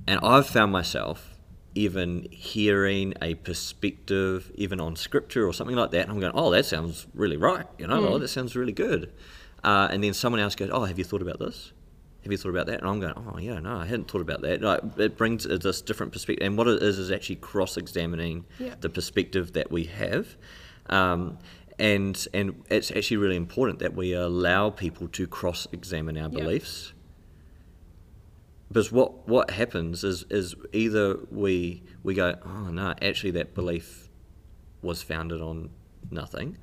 And 0.08 0.20
I've 0.22 0.48
found 0.48 0.72
myself 0.72 1.36
even 1.76 2.28
hearing 2.32 3.14
a 3.22 3.36
perspective, 3.36 4.52
even 4.56 4.80
on 4.80 4.96
scripture 4.96 5.48
or 5.48 5.54
something 5.54 5.76
like 5.76 5.92
that, 5.92 6.04
and 6.04 6.12
I'm 6.12 6.20
going, 6.20 6.34
"Oh, 6.36 6.52
that 6.52 6.66
sounds 6.66 7.08
really 7.14 7.38
right," 7.38 7.66
you 7.78 7.88
know, 7.88 8.08
"Oh, 8.08 8.18
that 8.20 8.30
sounds 8.30 8.56
really 8.56 8.74
good." 8.74 9.12
Uh, 9.64 9.90
and 9.92 10.04
then 10.04 10.14
someone 10.14 10.40
else 10.40 10.56
goes, 10.56 10.70
"Oh, 10.72 10.86
have 10.86 10.98
you 10.98 11.04
thought 11.04 11.22
about 11.22 11.40
this?" 11.40 11.74
Have 12.24 12.32
you 12.32 12.38
thought 12.38 12.50
about 12.50 12.68
that? 12.68 12.80
And 12.82 12.88
I'm 12.90 13.00
going, 13.00 13.14
oh 13.16 13.38
yeah, 13.40 13.60
no, 13.60 13.78
I 13.78 13.86
hadn't 13.86 14.12
thought 14.12 14.22
about 14.22 14.42
that. 14.42 14.62
Like, 14.62 14.82
it 14.98 15.18
brings 15.18 15.46
this 15.46 15.82
different 15.82 16.12
perspective, 16.12 16.46
and 16.46 16.58
what 16.58 16.68
it 16.68 16.84
is 16.84 17.00
is 17.00 17.12
actually 17.12 17.38
cross-examining 17.38 18.46
Yeah. 18.60 18.76
the 18.82 18.90
perspective 18.90 19.54
that 19.54 19.72
we 19.72 19.86
have, 19.86 20.36
um, 20.90 21.38
and 21.78 22.28
and 22.34 22.62
it's 22.70 22.92
actually 22.92 23.18
really 23.18 23.38
important 23.38 23.80
that 23.80 23.96
we 23.96 24.12
allow 24.14 24.70
people 24.70 25.08
to 25.10 25.28
cross-examine 25.28 26.18
our 26.18 26.30
Yeah. 26.30 26.40
beliefs. 26.40 26.94
Because 28.68 28.92
what 28.92 29.28
what 29.28 29.52
happens 29.52 30.04
is 30.04 30.26
is 30.30 30.56
either 30.74 31.18
we 31.32 31.84
we 32.04 32.14
go, 32.14 32.36
oh 32.46 32.70
no, 32.70 32.94
actually 33.02 33.32
that 33.32 33.56
belief 33.56 34.10
was 34.82 35.02
founded 35.02 35.42
on 35.42 35.70
nothing, 36.12 36.58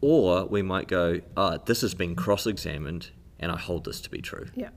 or 0.00 0.46
we 0.46 0.62
might 0.62 0.88
go, 0.88 1.20
oh, 1.36 1.58
this 1.64 1.80
has 1.80 1.94
been 1.94 2.14
cross-examined, 2.16 3.10
and 3.38 3.50
I 3.52 3.56
hold 3.56 3.84
this 3.84 4.00
to 4.02 4.10
be 4.10 4.20
true 4.20 4.46
Yeah, 4.54 4.68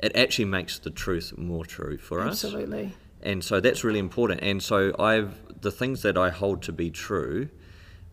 it 0.00 0.14
actually 0.16 0.44
makes 0.46 0.78
the 0.78 0.90
truth 0.90 1.36
more 1.38 1.64
true 1.64 1.96
for 1.98 2.20
us. 2.20 2.44
absolutely. 2.44 2.94
And 3.22 3.42
so 3.42 3.60
that's 3.60 3.82
really 3.82 3.98
important. 3.98 4.40
And 4.42 4.62
so 4.62 4.94
I've 4.98 5.34
the 5.60 5.70
things 5.70 6.02
that 6.02 6.16
I 6.18 6.30
hold 6.30 6.62
to 6.62 6.72
be 6.72 6.90
true, 6.90 7.48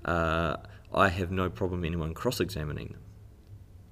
uh, 0.05 0.57
I 0.93 1.09
have 1.09 1.29
no 1.31 1.49
problem 1.49 1.83
anyone 1.85 2.13
cross-examining 2.13 2.87
them 2.89 3.01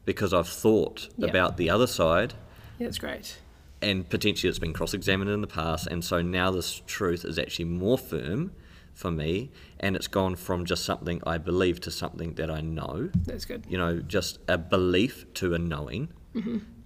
because 0.06 0.34
I've 0.34 0.48
thought 0.48 1.10
Yeah. 1.18 1.28
about 1.30 1.58
the 1.58 1.70
other 1.70 1.88
side, 1.88 2.34
Yeah, 2.80 2.88
that's 2.88 2.98
great. 2.98 3.38
and 3.82 4.10
potentially 4.10 4.50
it's 4.50 4.58
been 4.60 4.74
cross-examined 4.74 5.30
in 5.30 5.42
the 5.42 5.48
past, 5.48 5.88
and 5.88 6.04
so 6.04 6.22
now 6.22 6.50
this 6.52 6.82
truth 6.88 7.24
is 7.26 7.38
actually 7.38 7.66
more 7.66 7.98
firm 7.98 8.52
for 8.94 9.12
me, 9.12 9.52
and 9.80 9.96
it's 9.96 10.08
gone 10.08 10.36
from 10.36 10.66
just 10.66 10.84
something 10.86 11.22
I 11.26 11.38
believe 11.38 11.80
to 11.82 11.92
something 11.92 12.34
that 12.36 12.50
I 12.50 12.62
know 12.62 13.10
That's 13.26 13.46
good. 13.46 13.66
you 13.70 13.78
know, 13.78 14.00
just 14.00 14.40
a 14.48 14.58
belief 14.58 15.26
to 15.36 15.54
a 15.54 15.60
knowing. 15.60 16.10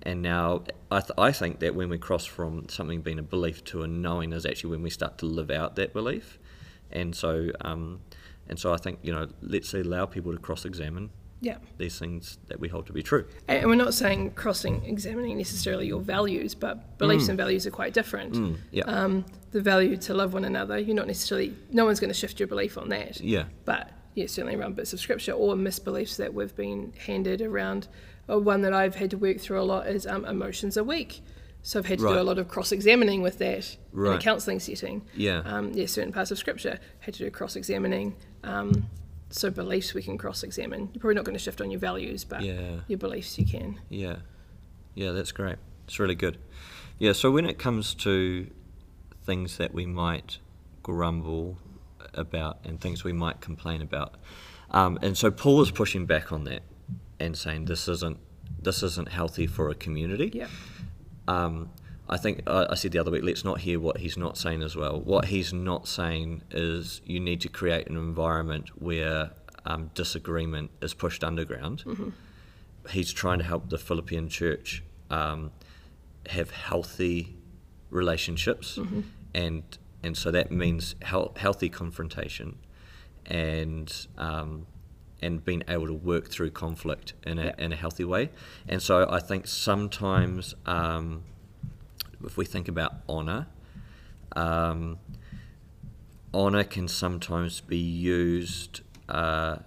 And 0.05 0.21
now 0.21 0.63
I, 0.91 0.99
th- 1.01 1.11
I 1.17 1.31
think 1.31 1.59
that 1.59 1.75
when 1.75 1.89
we 1.89 1.97
cross 1.97 2.25
from 2.25 2.69
something 2.69 3.01
being 3.01 3.19
a 3.19 3.23
belief 3.23 3.63
to 3.65 3.83
a 3.83 3.87
knowing 3.87 4.31
is 4.33 4.45
actually 4.45 4.71
when 4.71 4.83
we 4.83 4.89
start 4.89 5.17
to 5.19 5.25
live 5.25 5.49
out 5.51 5.75
that 5.77 5.93
belief, 5.93 6.39
and 6.91 7.15
so 7.15 7.49
um, 7.61 7.99
and 8.47 8.59
so 8.59 8.73
I 8.73 8.77
think 8.77 8.99
you 9.01 9.11
know 9.13 9.27
let's 9.41 9.73
allow 9.73 10.05
people 10.05 10.31
to 10.31 10.37
cross-examine 10.37 11.09
Yeah. 11.41 11.57
these 11.77 11.97
things 11.99 12.37
that 12.47 12.59
we 12.59 12.67
hold 12.69 12.85
to 12.87 12.93
be 12.93 13.01
true. 13.03 13.25
And 13.47 13.65
we're 13.67 13.75
not 13.75 13.93
saying 13.93 14.31
crossing 14.31 14.83
examining 14.85 15.37
necessarily 15.37 15.87
your 15.87 15.99
values, 16.01 16.55
but 16.55 16.97
beliefs 16.97 17.27
and 17.27 17.37
values 17.37 17.65
are 17.67 17.71
quite 17.71 17.93
different. 17.93 18.33
Mm, 18.33 18.55
yeah, 18.71 18.83
Um, 18.85 19.25
the 19.51 19.61
value 19.61 19.97
to 19.97 20.13
love 20.13 20.33
one 20.33 20.45
another, 20.45 20.77
you're 20.77 20.95
not 20.95 21.07
necessarily, 21.07 21.53
no 21.71 21.85
one's 21.85 21.99
going 21.99 22.09
to 22.15 22.19
shift 22.23 22.39
your 22.39 22.47
belief 22.47 22.77
on 22.77 22.89
that. 22.89 23.19
yeah, 23.21 23.45
But 23.65 23.91
yeah, 24.15 24.27
certainly 24.27 24.55
around 24.55 24.75
bits 24.75 24.93
of 24.93 24.99
scripture 24.99 25.33
or 25.33 25.55
misbeliefs 25.55 26.15
that 26.17 26.33
we've 26.33 26.55
been 26.55 26.93
handed 27.07 27.41
around. 27.41 27.87
Uh, 28.29 28.39
one 28.39 28.61
that 28.61 28.73
I've 28.73 28.95
had 28.95 29.11
to 29.11 29.17
work 29.17 29.39
through 29.39 29.61
a 29.61 29.63
lot 29.63 29.87
is 29.87 30.07
um, 30.07 30.25
emotions 30.25 30.77
are 30.77 30.83
weak. 30.83 31.21
So 31.61 31.79
I've 31.79 31.87
had 31.87 31.97
to 31.97 32.05
do 32.05 32.19
a 32.19 32.21
lot 32.21 32.37
of 32.37 32.47
cross-examining 32.47 33.23
with 33.23 33.39
that 33.39 33.75
in 33.91 34.05
a 34.05 34.19
counselling 34.19 34.59
setting. 34.59 35.01
yeah, 35.15 35.39
Um, 35.39 35.71
yeah, 35.73 35.87
certain 35.87 36.13
parts 36.13 36.29
of 36.29 36.37
scripture 36.37 36.79
had 36.99 37.15
to 37.15 37.23
do 37.23 37.31
cross-examining. 37.31 38.15
Um, 38.43 38.85
so 39.31 39.49
beliefs 39.49 39.95
we 39.95 40.03
can 40.03 40.15
cross-examine. 40.15 40.89
You're 40.93 41.01
probably 41.01 41.15
not 41.15 41.25
going 41.25 41.33
to 41.35 41.43
shift 41.43 41.61
on 41.61 41.71
your 41.71 41.79
values, 41.79 42.23
but 42.23 42.43
yeah. 42.43 42.81
your 42.87 42.99
beliefs 42.99 43.39
you 43.39 43.47
can. 43.47 43.79
Yeah, 43.89 44.17
yeah, 44.93 45.11
that's 45.11 45.31
great. 45.31 45.55
It's 45.87 45.99
really 45.99 46.13
good. 46.13 46.37
Yeah, 46.99 47.13
so 47.13 47.31
when 47.31 47.47
it 47.47 47.57
comes 47.57 47.95
to 47.95 48.47
things 49.23 49.57
that 49.57 49.73
we 49.73 49.87
might 49.87 50.37
grumble 50.83 51.57
about 52.13 52.59
and 52.63 52.79
things 52.79 53.03
we 53.03 53.11
might 53.11 53.41
complain 53.41 53.81
about, 53.81 54.13
um, 54.69 54.99
and 55.01 55.17
so 55.17 55.31
Paul 55.31 55.63
is 55.63 55.71
pushing 55.71 56.05
back 56.05 56.31
on 56.31 56.43
that 56.43 56.61
and 57.19 57.37
saying 57.37 57.65
this 57.65 57.87
isn't 57.87 58.17
this 58.61 58.83
isn't 58.83 59.09
healthy 59.09 59.47
for 59.47 59.69
a 59.69 59.75
community. 59.75 60.31
Yeah. 60.33 60.47
Um, 61.27 61.69
I 62.07 62.17
think 62.17 62.43
I, 62.47 62.67
I 62.69 62.75
said 62.75 62.91
the 62.91 62.99
other 62.99 63.11
week, 63.11 63.23
let's 63.23 63.43
not 63.43 63.61
hear 63.61 63.79
what 63.79 63.97
he's 63.97 64.17
not 64.17 64.37
saying 64.37 64.61
as 64.61 64.75
well. 64.75 64.99
What 64.99 65.25
he's 65.25 65.53
not 65.53 65.87
saying 65.87 66.43
is 66.51 67.01
you 67.05 67.19
need 67.19 67.41
to 67.41 67.49
create 67.49 67.87
an 67.87 67.97
environment 67.97 68.69
where 68.81 69.31
um, 69.65 69.89
disagreement 69.95 70.69
is 70.81 70.93
pushed 70.93 71.23
underground. 71.23 71.83
He's 72.91 73.11
trying 73.11 73.39
to 73.39 73.43
help 73.45 73.69
the 73.69 73.79
Philippian 73.79 74.29
church 74.29 74.83
um, 75.09 75.51
have 76.27 76.51
healthy 76.51 77.35
relationships, 77.89 78.77
and 79.33 79.63
and 80.03 80.15
so 80.15 80.29
that 80.29 80.51
means 80.51 80.93
hel- 81.01 81.33
healthy 81.35 81.69
confrontation, 81.69 82.59
and 83.25 83.91
um, 84.19 84.67
and 85.25 85.43
being 85.43 85.63
able 85.67 85.87
to 85.87 85.93
work 85.93 86.29
through 86.29 86.51
conflict 86.51 87.13
in 87.25 87.39
a, 87.39 87.45
Yeah. 87.45 87.55
in 87.65 87.71
a 87.73 87.75
healthy 87.75 88.05
way. 88.05 88.29
And 88.67 88.81
so 88.81 89.07
I 89.09 89.19
think 89.19 89.47
sometimes 89.47 90.55
um, 90.65 91.23
if 92.23 92.37
we 92.37 92.45
think 92.45 92.67
about 92.67 92.91
honor, 93.09 93.47
um, 94.35 94.99
honor 96.33 96.63
can 96.63 96.87
sometimes 96.87 97.61
be 97.61 97.77
used. 97.77 98.81
Uh, 99.09 99.57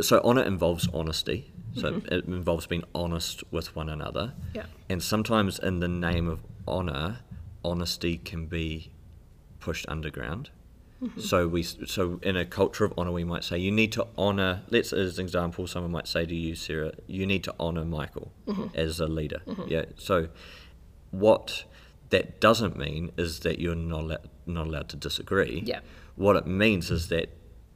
so 0.00 0.20
honor 0.24 0.42
involves 0.42 0.88
honesty. 0.92 1.52
So 1.74 2.02
it 2.10 2.26
involves 2.26 2.66
being 2.66 2.84
honest 2.94 3.42
with 3.50 3.74
one 3.74 3.88
another. 3.88 4.34
Yeah. 4.54 4.66
And 4.90 5.02
sometimes 5.02 5.58
in 5.58 5.80
the 5.80 5.88
name 5.88 6.28
of 6.28 6.40
honor, 6.68 7.20
honesty 7.64 8.18
can 8.18 8.46
be 8.46 8.90
pushed 9.58 9.86
underground. 9.88 10.50
So 11.18 11.48
we 11.48 11.62
so 11.62 12.20
in 12.22 12.36
a 12.36 12.44
culture 12.44 12.84
of 12.84 12.94
honor, 12.96 13.12
we 13.12 13.24
might 13.24 13.44
say 13.44 13.58
you 13.58 13.72
need 13.72 13.92
to 13.92 14.06
honor. 14.16 14.62
Let's 14.70 14.92
as 14.92 15.18
an 15.18 15.24
example, 15.24 15.66
someone 15.66 15.90
might 15.90 16.06
say 16.06 16.26
to 16.26 16.34
you, 16.34 16.54
Sarah, 16.54 16.92
you 17.06 17.26
need 17.26 17.42
to 17.44 17.54
honor 17.58 17.84
Michael 17.84 18.32
mm-hmm. 18.46 18.66
as 18.74 19.00
a 19.00 19.06
leader. 19.06 19.42
Mm-hmm. 19.46 19.68
Yeah. 19.68 19.84
So 19.96 20.28
what 21.10 21.64
that 22.10 22.40
doesn't 22.40 22.76
mean 22.76 23.10
is 23.16 23.40
that 23.40 23.58
you're 23.58 23.74
not 23.74 24.02
allowed, 24.02 24.28
not 24.46 24.66
allowed 24.66 24.88
to 24.90 24.96
disagree. 24.96 25.62
Yeah. 25.64 25.80
What 26.14 26.36
it 26.36 26.46
means 26.46 26.90
is 26.90 27.08
that 27.08 27.30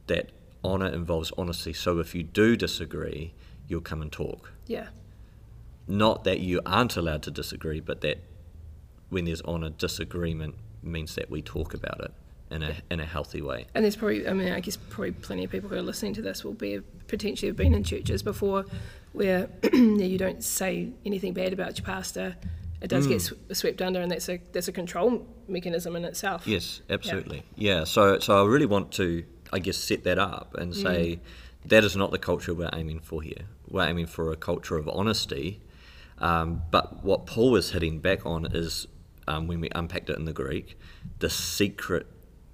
that 0.07 0.31
honor 0.63 0.87
involves 0.87 1.31
honesty. 1.37 1.73
So 1.73 1.99
if 1.99 2.15
you 2.15 2.23
do 2.23 2.55
disagree, 2.55 3.33
you'll 3.67 3.81
come 3.81 4.01
and 4.01 4.11
talk. 4.11 4.53
Yeah. 4.67 4.87
Not 5.87 6.23
that 6.23 6.39
you 6.39 6.61
aren't 6.65 6.95
allowed 6.95 7.23
to 7.23 7.31
disagree, 7.31 7.79
but 7.79 8.01
that 8.01 8.19
when 9.09 9.25
there's 9.25 9.41
honor, 9.41 9.69
disagreement 9.69 10.55
means 10.81 11.15
that 11.15 11.29
we 11.29 11.41
talk 11.41 11.73
about 11.73 11.99
it 12.01 12.13
in 12.51 12.63
a 12.63 12.75
in 12.89 12.99
a 12.99 13.05
healthy 13.05 13.41
way. 13.41 13.67
And 13.75 13.83
there's 13.83 13.95
probably, 13.95 14.27
I 14.27 14.33
mean, 14.33 14.51
I 14.51 14.59
guess 14.59 14.77
probably 14.77 15.11
plenty 15.11 15.43
of 15.43 15.51
people 15.51 15.69
who 15.69 15.75
are 15.75 15.81
listening 15.81 16.13
to 16.15 16.21
this 16.21 16.43
will 16.43 16.53
be 16.53 16.79
potentially 17.07 17.47
have 17.47 17.55
been 17.57 17.73
in 17.73 17.83
churches 17.83 18.23
before 18.23 18.65
where 19.13 19.49
yeah, 19.73 20.05
you 20.05 20.17
don't 20.17 20.43
say 20.43 20.89
anything 21.05 21.33
bad 21.33 21.53
about 21.53 21.77
your 21.77 21.85
pastor. 21.85 22.35
It 22.79 22.89
does 22.89 23.07
get 23.07 23.21
sw- 23.21 23.33
swept 23.53 23.81
under, 23.81 24.01
and 24.01 24.11
that's 24.11 24.29
a 24.29 24.39
that's 24.51 24.67
a 24.67 24.71
control 24.71 25.25
mechanism 25.47 25.95
in 25.95 26.05
itself. 26.05 26.45
Yes, 26.47 26.81
absolutely. 26.89 27.43
Yeah. 27.55 27.85
So 27.85 28.19
so 28.19 28.43
I 28.43 28.47
really 28.47 28.67
want 28.67 28.91
to, 28.93 29.23
I 29.51 29.59
guess, 29.59 29.77
set 29.77 30.03
that 30.03 30.19
up 30.19 30.55
and 30.55 30.75
say 30.75 31.19
that 31.65 31.83
is 31.83 31.95
not 31.95 32.11
the 32.11 32.19
culture 32.19 32.53
we're 32.53 32.69
aiming 32.73 32.99
for 32.99 33.21
here. 33.21 33.45
We're 33.67 33.87
aiming 33.87 34.05
for 34.05 34.31
a 34.31 34.35
culture 34.35 34.77
of 34.77 34.87
honesty. 34.87 35.59
Um, 36.19 36.63
but 36.71 37.03
what 37.03 37.25
Paul 37.25 37.55
is 37.55 37.71
hitting 37.71 37.99
back 37.99 38.25
on 38.25 38.45
is 38.45 38.87
um, 39.27 39.47
when 39.47 39.59
we 39.59 39.69
unpacked 39.75 40.09
it 40.09 40.17
in 40.17 40.25
the 40.25 40.33
Greek, 40.33 40.77
the 41.19 41.29
secret 41.29 42.07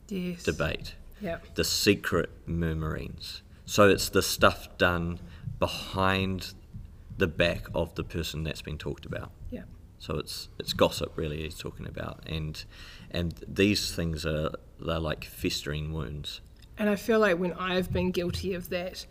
Yes. 0.10 0.44
debate, 0.44 0.96
Yeah. 1.22 1.40
the 1.56 1.64
secret 1.64 2.30
murmurings. 2.46 3.42
So 3.66 3.88
it's 3.90 4.10
the 4.10 4.22
stuff 4.22 4.78
done 4.78 5.20
behind 5.60 6.54
the 7.18 7.28
back 7.28 7.68
of 7.74 7.96
the 7.96 8.04
person 8.04 8.44
that's 8.44 8.62
been 8.62 8.78
talked 8.78 9.06
about. 9.06 9.32
Yeah. 9.52 9.64
So 10.00 10.16
it's 10.18 10.50
it's 10.60 10.74
gossip 10.74 11.14
really 11.16 11.44
he's 11.44 11.58
talking 11.58 11.88
about, 11.88 12.24
and 12.28 12.64
and 13.12 13.34
these 13.48 13.96
things 13.96 14.26
are 14.26 14.52
they're 14.80 15.00
like 15.00 15.24
festering 15.24 15.94
wounds. 15.94 16.42
And 16.78 16.90
I 16.90 16.96
feel 16.96 17.20
like 17.20 17.38
when 17.38 17.54
I've 17.54 17.94
been 17.94 18.12
guilty 18.12 18.54
of 18.56 18.70
that, 18.70 19.06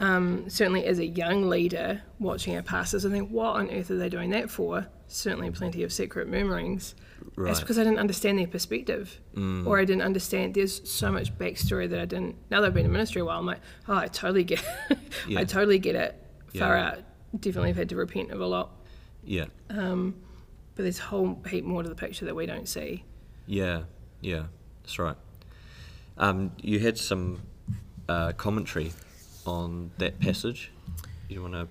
um, 0.00 0.48
certainly 0.48 0.84
as 0.86 0.98
a 0.98 1.06
young 1.06 1.48
leader 1.48 2.02
watching 2.18 2.56
our 2.56 2.62
pastors, 2.62 3.04
I 3.06 3.10
think, 3.10 3.30
what 3.30 3.54
on 3.56 3.70
earth 3.70 3.90
are 3.90 3.96
they 3.98 4.08
doing 4.08 4.30
that 4.30 4.50
for? 4.50 4.86
Certainly 5.12 5.50
plenty 5.50 5.82
of 5.82 5.92
secret 5.92 6.28
murmurings. 6.28 6.94
That's 7.20 7.36
Right. 7.36 7.60
because 7.60 7.78
I 7.78 7.84
didn't 7.84 7.98
understand 7.98 8.38
their 8.38 8.46
perspective. 8.46 9.20
Or 9.36 9.78
I 9.78 9.84
didn't 9.84 10.02
understand, 10.02 10.54
there's 10.54 10.88
so 10.90 11.10
much 11.12 11.36
backstory 11.38 11.88
that 11.90 11.98
I 12.00 12.04
didn't, 12.04 12.36
now 12.50 12.60
that 12.60 12.66
I've 12.68 12.74
been 12.74 12.86
in 12.86 12.92
ministry 12.92 13.20
a 13.20 13.24
while, 13.24 13.38
I'm 13.38 13.46
like, 13.46 13.60
oh, 13.88 13.94
I 13.96 14.06
totally 14.08 14.44
get 14.44 14.62
it. 14.90 14.98
Yeah. 15.28 15.40
I 15.40 15.44
totally 15.44 15.78
get 15.78 15.94
it. 15.94 16.14
Far 16.58 16.76
Yeah. 16.76 16.88
out. 16.88 16.98
Definitely 17.38 17.70
have 17.70 17.76
had 17.76 17.88
to 17.90 17.96
repent 17.96 18.30
of 18.30 18.40
a 18.40 18.46
lot. 18.46 18.70
Yeah, 19.24 19.46
Um, 19.70 20.14
But 20.74 20.82
there's 20.84 20.98
a 20.98 21.02
whole 21.02 21.40
heap 21.48 21.64
more 21.64 21.82
to 21.82 21.88
the 21.88 21.94
picture 21.94 22.24
that 22.24 22.34
we 22.34 22.46
don't 22.46 22.68
see. 22.68 23.04
yeah, 23.46 23.82
yeah. 24.20 24.46
That's 24.82 24.98
right. 24.98 25.16
Um, 26.18 26.52
you 26.60 26.78
had 26.80 26.98
some 26.98 27.40
uh, 28.08 28.32
commentary 28.32 28.92
on 29.46 29.90
that 29.98 30.18
passage. 30.20 30.70
You 31.28 31.42
want 31.42 31.54
to? 31.54 31.68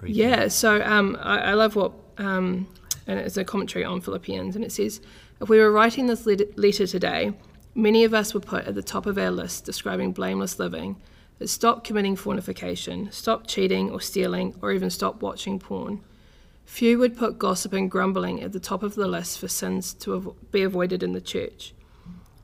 read 0.00 0.10
that? 0.14 0.18
Yeah, 0.18 0.48
so 0.48 0.82
um, 0.82 1.16
I, 1.20 1.38
I 1.38 1.54
love 1.54 1.76
what, 1.76 1.92
um, 2.18 2.66
and 3.06 3.18
it's 3.18 3.36
a 3.36 3.44
commentary 3.44 3.84
on 3.84 4.00
Philippians, 4.00 4.56
and 4.56 4.64
it 4.64 4.72
says, 4.72 5.00
If 5.40 5.48
we 5.48 5.58
were 5.58 5.70
writing 5.70 6.06
this 6.06 6.26
letter 6.26 6.86
today, 6.86 7.32
many 7.74 8.04
of 8.04 8.14
us 8.14 8.34
would 8.34 8.46
put 8.46 8.66
at 8.66 8.74
the 8.74 8.82
top 8.82 9.06
of 9.06 9.18
our 9.18 9.30
list 9.30 9.64
describing 9.64 10.12
blameless 10.12 10.58
living 10.58 10.96
that 11.38 11.48
stop 11.48 11.84
committing 11.84 12.16
fornication, 12.16 13.10
stop 13.12 13.46
cheating 13.46 13.90
or 13.90 14.00
stealing, 14.00 14.54
or 14.62 14.72
even 14.72 14.90
stop 14.90 15.20
watching 15.20 15.58
porn. 15.58 16.00
Few 16.64 16.98
would 16.98 17.16
put 17.16 17.38
gossip 17.38 17.72
and 17.72 17.90
grumbling 17.90 18.42
at 18.42 18.52
the 18.52 18.60
top 18.60 18.82
of 18.82 18.94
the 18.94 19.06
list 19.06 19.38
for 19.38 19.48
sins 19.48 19.94
to 19.94 20.34
be 20.50 20.62
avoided 20.62 21.02
in 21.02 21.12
the 21.12 21.20
church. 21.20 21.74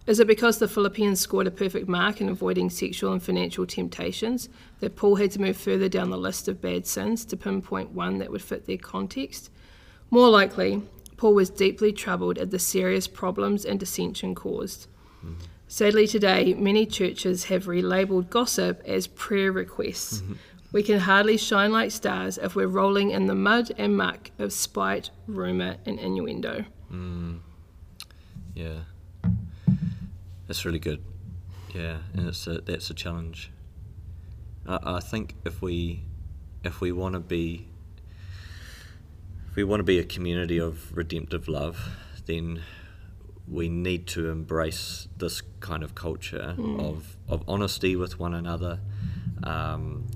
Is 0.05 0.19
it 0.19 0.27
because 0.27 0.59
the 0.59 0.69
Philippians 0.69 1.21
scored 1.21 1.47
a 1.47 1.51
perfect 1.51 1.89
mark 1.89 2.21
in 2.21 2.29
avoiding 2.29 2.71
sexual 2.71 3.13
and 3.13 3.23
financial 3.23 3.67
temptations 3.67 4.49
that 4.81 4.97
Paul 4.97 5.17
had 5.17 5.31
to 5.33 5.41
move 5.41 5.57
further 5.57 5.89
down 5.89 6.11
the 6.11 6.17
list 6.17 6.49
of 6.49 6.61
bad 6.61 6.87
sins 6.87 7.25
to 7.27 7.37
pinpoint 7.37 7.91
one 7.91 8.19
that 8.19 8.31
would 8.31 8.43
fit 8.43 8.67
their 8.67 8.79
context? 8.79 9.51
More 10.13 10.29
likely, 10.29 10.83
Paul 11.17 11.33
was 11.33 11.49
deeply 11.49 11.91
troubled 11.91 12.37
at 12.37 12.51
the 12.51 12.59
serious 12.59 13.09
problems 13.09 13.65
and 13.65 13.81
dissension 13.81 14.35
caused. 14.35 14.87
Mm-hmm. 15.25 15.37
Sadly, 15.69 16.07
today, 16.07 16.53
many 16.53 16.85
churches 16.85 17.45
have 17.45 17.65
relabeled 17.65 18.29
gossip 18.29 18.83
as 18.85 19.07
prayer 19.07 19.51
requests. 19.51 20.21
Mm-hmm. 20.21 20.35
We 20.71 20.83
can 20.83 20.99
hardly 20.99 21.39
shine 21.39 21.73
like 21.73 21.91
stars 21.93 22.37
if 22.37 22.55
we're 22.55 22.67
rolling 22.67 23.11
in 23.11 23.27
the 23.27 23.35
mud 23.35 23.73
and 23.79 23.97
muck 23.97 24.31
of 24.39 24.53
spite, 24.53 25.09
rumour, 25.27 25.77
and 25.87 25.99
innuendo. 25.99 26.67
Mm. 26.93 27.41
Yeah, 28.55 28.81
that's 30.47 30.67
really 30.67 30.79
good. 30.79 31.03
Yeah, 31.75 32.01
and 32.13 32.29
it's 32.29 32.47
a, 32.47 32.61
that's 32.61 32.91
a 32.91 32.95
challenge. 32.95 33.51
I, 34.67 34.79
I 34.97 35.01
think 35.01 35.37
if 35.47 35.63
we 35.63 36.05
if 36.65 36.83
we 36.83 36.93
want 36.93 37.15
to 37.15 37.21
be 37.21 37.69
if 39.53 39.57
we 39.57 39.65
want 39.65 39.81
to 39.81 39.85
be 39.85 39.99
a 39.99 40.05
community 40.05 40.59
of 40.59 40.97
redemptive 40.97 41.47
love, 41.47 41.79
then 42.25 42.63
we 43.47 43.69
need 43.69 44.07
to 44.07 44.31
embrace 44.31 45.09
this 45.19 45.43
kind 45.61 45.83
of 45.83 45.95
culture 45.95 46.57
of, 46.59 47.19
of 47.29 47.45
honesty 47.47 47.95
with 47.95 48.19
one 48.19 48.33
another, 48.33 48.81
um, 49.43 50.07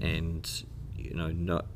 and 0.00 0.64
you 0.96 1.12
know 1.12 1.32
not 1.32 1.66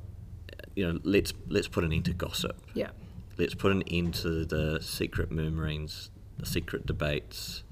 you 0.77 0.87
know, 0.87 1.01
let's 1.03 1.33
let's 1.49 1.67
put 1.67 1.83
an 1.83 1.93
end 1.93 2.05
to 2.05 2.13
gossip. 2.13 2.57
Yeah. 2.73 2.91
Let's 3.37 3.55
put 3.55 3.73
an 3.73 3.83
end 3.91 4.15
to 4.15 4.45
the 4.45 4.79
secret 4.81 5.33
murmurings, 5.33 6.11
the 6.39 6.47
secret 6.47 6.87
debates, 6.87 7.65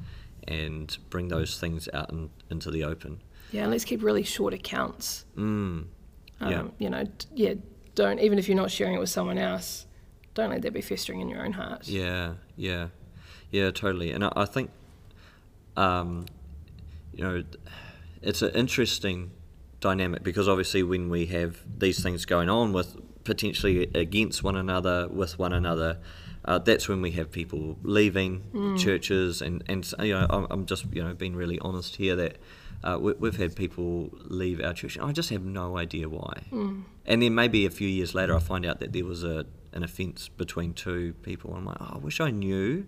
and 0.48 0.96
bring 1.08 1.28
those 1.28 1.60
things 1.60 1.88
out 1.94 2.10
in, 2.10 2.30
into 2.50 2.72
the 2.72 2.82
open. 2.82 3.22
Yeah, 3.52 3.62
and 3.62 3.70
let's 3.70 3.84
keep 3.84 4.02
really 4.02 4.24
short 4.24 4.54
accounts. 4.54 5.24
Mm. 5.36 5.86
Yeah. 6.40 6.60
Um, 6.62 6.72
You 6.80 6.90
know, 6.90 7.04
yeah, 7.32 7.54
don't, 7.96 8.20
even 8.20 8.38
if 8.38 8.46
you're 8.46 8.56
not 8.56 8.70
sharing 8.70 8.94
it 8.94 9.00
with 9.00 9.08
someone 9.08 9.38
else, 9.38 9.86
don't 10.34 10.50
let 10.50 10.62
that 10.62 10.72
be 10.72 10.82
festering 10.82 11.20
in 11.20 11.28
your 11.28 11.44
own 11.44 11.52
heart. 11.52 11.88
Yeah, 11.88 12.34
yeah, 12.56 12.88
yeah, 13.50 13.72
totally. 13.72 14.12
And 14.12 14.24
I, 14.24 14.32
I 14.36 14.44
think, 14.44 14.70
um, 15.76 16.26
you 17.12 17.24
know, 17.24 17.42
it's 18.22 18.42
an 18.42 18.50
interesting 18.54 19.32
dynamic 19.80 20.22
because 20.22 20.48
obviously 20.48 20.82
when 20.82 21.08
we 21.08 21.26
have 21.26 21.62
these 21.78 22.02
things 22.02 22.24
going 22.26 22.48
on 22.48 22.72
with 22.72 22.96
potentially 23.24 23.90
against 23.94 24.44
one 24.44 24.56
another, 24.56 25.08
with 25.08 25.38
one 25.38 25.52
another, 25.52 25.98
uh, 26.44 26.58
that's 26.58 26.88
when 26.88 27.00
we 27.02 27.10
have 27.12 27.32
people 27.32 27.76
leaving 27.82 28.76
churches, 28.78 29.42
and 29.42 29.64
and 29.66 29.90
you 30.00 30.12
know, 30.12 30.26
I'm, 30.30 30.46
I'm 30.50 30.66
just 30.66 30.84
you 30.92 31.02
know 31.02 31.14
being 31.14 31.34
really 31.34 31.58
honest 31.58 31.96
here 31.96 32.14
that. 32.16 32.36
Uh, 32.84 32.98
we, 33.00 33.12
we've 33.14 33.36
had 33.36 33.56
people 33.56 34.10
leave 34.24 34.60
our 34.60 34.72
church, 34.74 34.96
and 34.96 35.04
I 35.04 35.12
just 35.12 35.30
have 35.30 35.44
no 35.44 35.76
idea 35.78 36.08
why. 36.08 36.42
And 36.52 37.22
then 37.22 37.34
maybe 37.34 37.66
a 37.66 37.70
few 37.70 37.88
years 37.88 38.14
later, 38.14 38.34
I 38.36 38.38
find 38.40 38.64
out 38.66 38.80
that 38.80 38.92
there 38.92 39.04
was 39.04 39.24
a 39.24 39.46
an 39.72 39.82
offence 39.82 40.28
between 40.28 40.72
two 40.72 41.12
people. 41.22 41.54
I'm 41.54 41.66
like, 41.66 41.76
oh, 41.80 41.90
I 41.94 41.98
wish 41.98 42.20
I 42.20 42.30
knew 42.30 42.86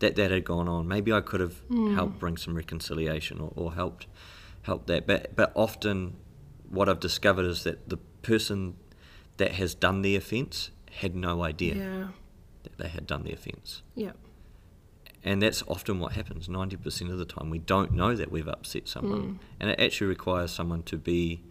that 0.00 0.16
that 0.16 0.30
had 0.30 0.44
gone 0.44 0.68
on. 0.68 0.88
Maybe 0.88 1.12
I 1.12 1.20
could 1.20 1.40
have 1.40 1.60
helped 1.94 2.18
bring 2.18 2.36
some 2.36 2.54
reconciliation 2.56 3.40
or, 3.40 3.52
or 3.56 3.72
helped 3.74 4.06
help 4.62 4.86
that. 4.86 5.06
But 5.06 5.34
but 5.36 5.52
often, 5.54 6.16
what 6.70 6.88
I've 6.88 7.00
discovered 7.00 7.46
is 7.46 7.62
that 7.64 7.88
the 7.88 7.98
person 8.22 8.76
that 9.36 9.52
has 9.52 9.74
done 9.74 10.02
the 10.02 10.16
offence 10.16 10.70
had 10.92 11.14
no 11.14 11.42
idea 11.44 11.74
Yeah. 11.74 12.08
that 12.64 12.78
they 12.78 12.88
had 12.88 13.06
done 13.06 13.22
the 13.22 13.32
offence. 13.32 13.82
Yeah. 13.94 14.12
And 15.24 15.42
that's 15.42 15.62
often 15.66 15.98
what 16.00 16.12
happens. 16.12 16.48
90% 16.48 17.10
of 17.10 17.18
the 17.18 17.24
time, 17.24 17.50
we 17.50 17.58
don't 17.58 17.92
know 17.92 18.14
that 18.14 18.30
we've 18.30 18.48
upset 18.48 18.88
someone. 18.88 19.20
Hmm. 19.20 19.36
And 19.60 19.70
it 19.70 19.80
actually 19.80 20.06
requires 20.06 20.50
someone 20.52 20.82
to 20.84 20.96
be 20.96 21.42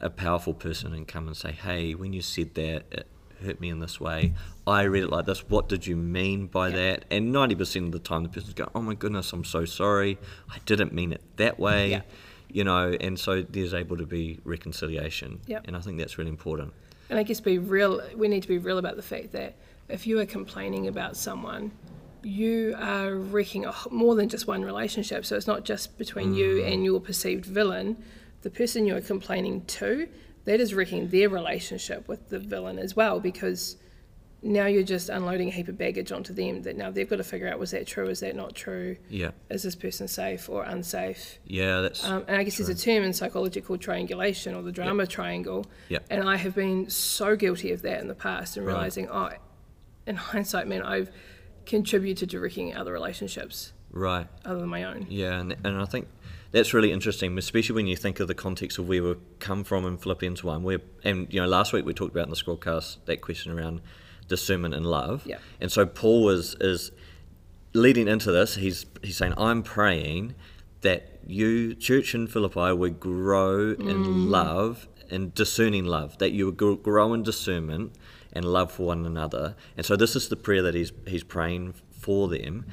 a 0.00 0.08
powerful 0.10 0.54
person 0.54 0.94
and 0.94 1.06
come 1.06 1.26
and 1.26 1.36
say, 1.36 1.52
hey, 1.52 1.94
when 1.94 2.12
you 2.12 2.22
said 2.22 2.54
that, 2.54 2.84
it 2.90 3.06
hurt 3.44 3.60
me 3.60 3.68
in 3.68 3.80
this 3.80 4.00
way. 4.00 4.32
I 4.66 4.82
read 4.82 5.04
it 5.04 5.10
like 5.10 5.26
this. 5.26 5.40
What 5.48 5.68
did 5.68 5.86
you 5.86 5.96
mean 5.96 6.46
by 6.46 6.68
Yeah. 6.68 6.76
that? 6.76 7.04
And 7.10 7.34
90% 7.34 7.86
of 7.86 7.92
the 7.92 7.98
time, 7.98 8.22
the 8.22 8.28
person's 8.28 8.54
go, 8.54 8.68
oh 8.74 8.80
my 8.82 8.94
goodness, 8.94 9.32
I'm 9.32 9.44
so 9.44 9.64
sorry. 9.64 10.18
I 10.50 10.58
didn't 10.64 10.92
mean 10.92 11.12
it 11.12 11.22
that 11.36 11.58
way. 11.58 11.90
Yeah. 11.90 12.02
You 12.52 12.64
know, 12.64 12.96
and 13.00 13.18
so 13.18 13.42
there's 13.42 13.74
able 13.74 13.96
to 13.96 14.06
be 14.06 14.40
reconciliation. 14.44 15.40
Yep. 15.46 15.66
And 15.66 15.76
I 15.76 15.80
think 15.80 15.98
that's 15.98 16.16
really 16.18 16.30
important. 16.30 16.72
And 17.08 17.18
I 17.18 17.22
guess 17.22 17.40
be 17.40 17.58
real, 17.58 18.00
we 18.14 18.28
need 18.28 18.42
to 18.42 18.48
be 18.48 18.58
real 18.58 18.78
about 18.78 18.96
the 18.96 19.02
fact 19.02 19.32
that 19.32 19.54
if 19.88 20.06
you 20.06 20.18
are 20.20 20.26
complaining 20.26 20.86
about 20.86 21.16
someone, 21.16 21.72
you 22.24 22.74
are 22.78 23.14
wrecking 23.14 23.64
a, 23.66 23.74
more 23.90 24.14
than 24.14 24.28
just 24.28 24.46
one 24.46 24.62
relationship. 24.62 25.24
So 25.24 25.36
it's 25.36 25.46
not 25.46 25.64
just 25.64 25.96
between 25.98 26.34
you 26.34 26.64
and 26.64 26.84
your 26.84 27.00
perceived 27.00 27.44
villain. 27.46 27.96
The 28.42 28.50
person 28.50 28.86
you 28.86 28.96
are 28.96 29.00
complaining 29.00 29.64
to, 29.66 30.08
that 30.44 30.60
is 30.60 30.72
wrecking 30.74 31.08
their 31.08 31.28
relationship 31.28 32.08
with 32.08 32.28
the 32.30 32.38
villain 32.38 32.78
as 32.78 32.96
well 32.96 33.20
because 33.20 33.76
now 34.42 34.64
you're 34.64 34.82
just 34.82 35.10
unloading 35.10 35.48
a 35.48 35.50
heap 35.50 35.68
of 35.68 35.76
baggage 35.76 36.10
onto 36.12 36.32
them 36.32 36.62
that 36.62 36.74
now 36.74 36.90
they've 36.90 37.10
got 37.10 37.16
to 37.16 37.22
figure 37.24 37.46
out 37.46 37.58
was 37.58 37.72
that 37.72 37.86
true, 37.86 38.08
is 38.08 38.20
that 38.20 38.34
not 38.34 38.54
true, 38.54 38.96
Yeah. 39.10 39.32
is 39.50 39.62
this 39.62 39.74
person 39.76 40.08
safe 40.08 40.48
or 40.48 40.62
unsafe? 40.64 41.38
Yeah, 41.46 41.82
that's. 41.82 42.02
Um, 42.02 42.24
and 42.26 42.38
I 42.38 42.42
guess 42.44 42.56
there's 42.56 42.70
a 42.70 42.74
term 42.74 43.04
in 43.04 43.12
psychology 43.12 43.60
called 43.60 43.82
triangulation 43.82 44.54
or 44.54 44.62
the 44.62 44.72
drama 44.72 45.06
triangle. 45.06 45.66
Yep. 45.90 46.06
And 46.08 46.26
I 46.26 46.36
have 46.36 46.54
been 46.54 46.88
so 46.88 47.36
guilty 47.36 47.70
of 47.72 47.82
that 47.82 48.00
in 48.00 48.08
the 48.08 48.14
past 48.14 48.56
and 48.56 48.64
Right. 48.64 48.72
realizing, 48.72 49.08
oh, 49.10 49.28
in 50.06 50.16
hindsight, 50.16 50.66
man, 50.66 50.80
I've 50.82 51.10
contributed 51.70 52.28
to 52.28 52.40
wrecking 52.40 52.76
other 52.76 52.92
relationships 52.92 53.72
right. 53.92 54.26
other 54.44 54.58
than 54.58 54.68
my 54.68 54.82
own. 54.82 55.06
Yeah, 55.08 55.38
and, 55.38 55.56
and 55.64 55.80
I 55.80 55.84
think 55.84 56.08
that's 56.50 56.74
really 56.74 56.90
interesting, 56.90 57.38
especially 57.38 57.76
when 57.76 57.86
you 57.86 57.96
think 57.96 58.18
of 58.18 58.26
the 58.26 58.34
context 58.34 58.76
of 58.78 58.88
where 58.88 59.02
we've 59.02 59.16
come 59.38 59.62
from 59.62 59.86
in 59.86 59.96
Philippians 59.96 60.42
1. 60.42 60.64
Where, 60.64 60.80
and, 61.04 61.32
you 61.32 61.40
know, 61.40 61.46
last 61.46 61.72
week 61.72 61.86
we 61.86 61.94
talked 61.94 62.12
about 62.12 62.24
in 62.24 62.30
the 62.30 62.36
scrollcast 62.36 62.98
that 63.04 63.20
question 63.20 63.52
around 63.52 63.82
discernment 64.26 64.74
and 64.74 64.84
love. 64.84 65.22
Yeah. 65.24 65.38
And 65.60 65.70
so 65.70 65.86
Paul 65.86 66.30
is, 66.30 66.56
is 66.60 66.90
leading 67.72 68.08
into 68.08 68.32
this, 68.32 68.56
he's, 68.56 68.86
he's 69.02 69.16
saying, 69.16 69.34
I'm 69.36 69.62
praying 69.62 70.34
that 70.80 71.20
you, 71.24 71.76
church 71.76 72.16
in 72.16 72.26
Philippi, 72.26 72.72
would 72.72 72.98
grow 72.98 73.70
in 73.70 74.04
mm. 74.04 74.28
love 74.28 74.88
and 75.08 75.32
discerning 75.34 75.84
love, 75.84 76.18
that 76.18 76.32
you 76.32 76.46
would 76.46 76.82
grow 76.82 77.14
in 77.14 77.22
discernment 77.22 77.92
and 78.32 78.44
love 78.44 78.70
for 78.72 78.86
one 78.86 79.04
another. 79.06 79.54
And 79.76 79.84
so 79.84 79.96
this 79.96 80.14
is 80.16 80.28
the 80.28 80.36
prayer 80.36 80.62
that 80.62 80.74
he's, 80.74 80.92
he's 81.06 81.24
praying 81.24 81.74
for 81.92 82.28
them. 82.28 82.66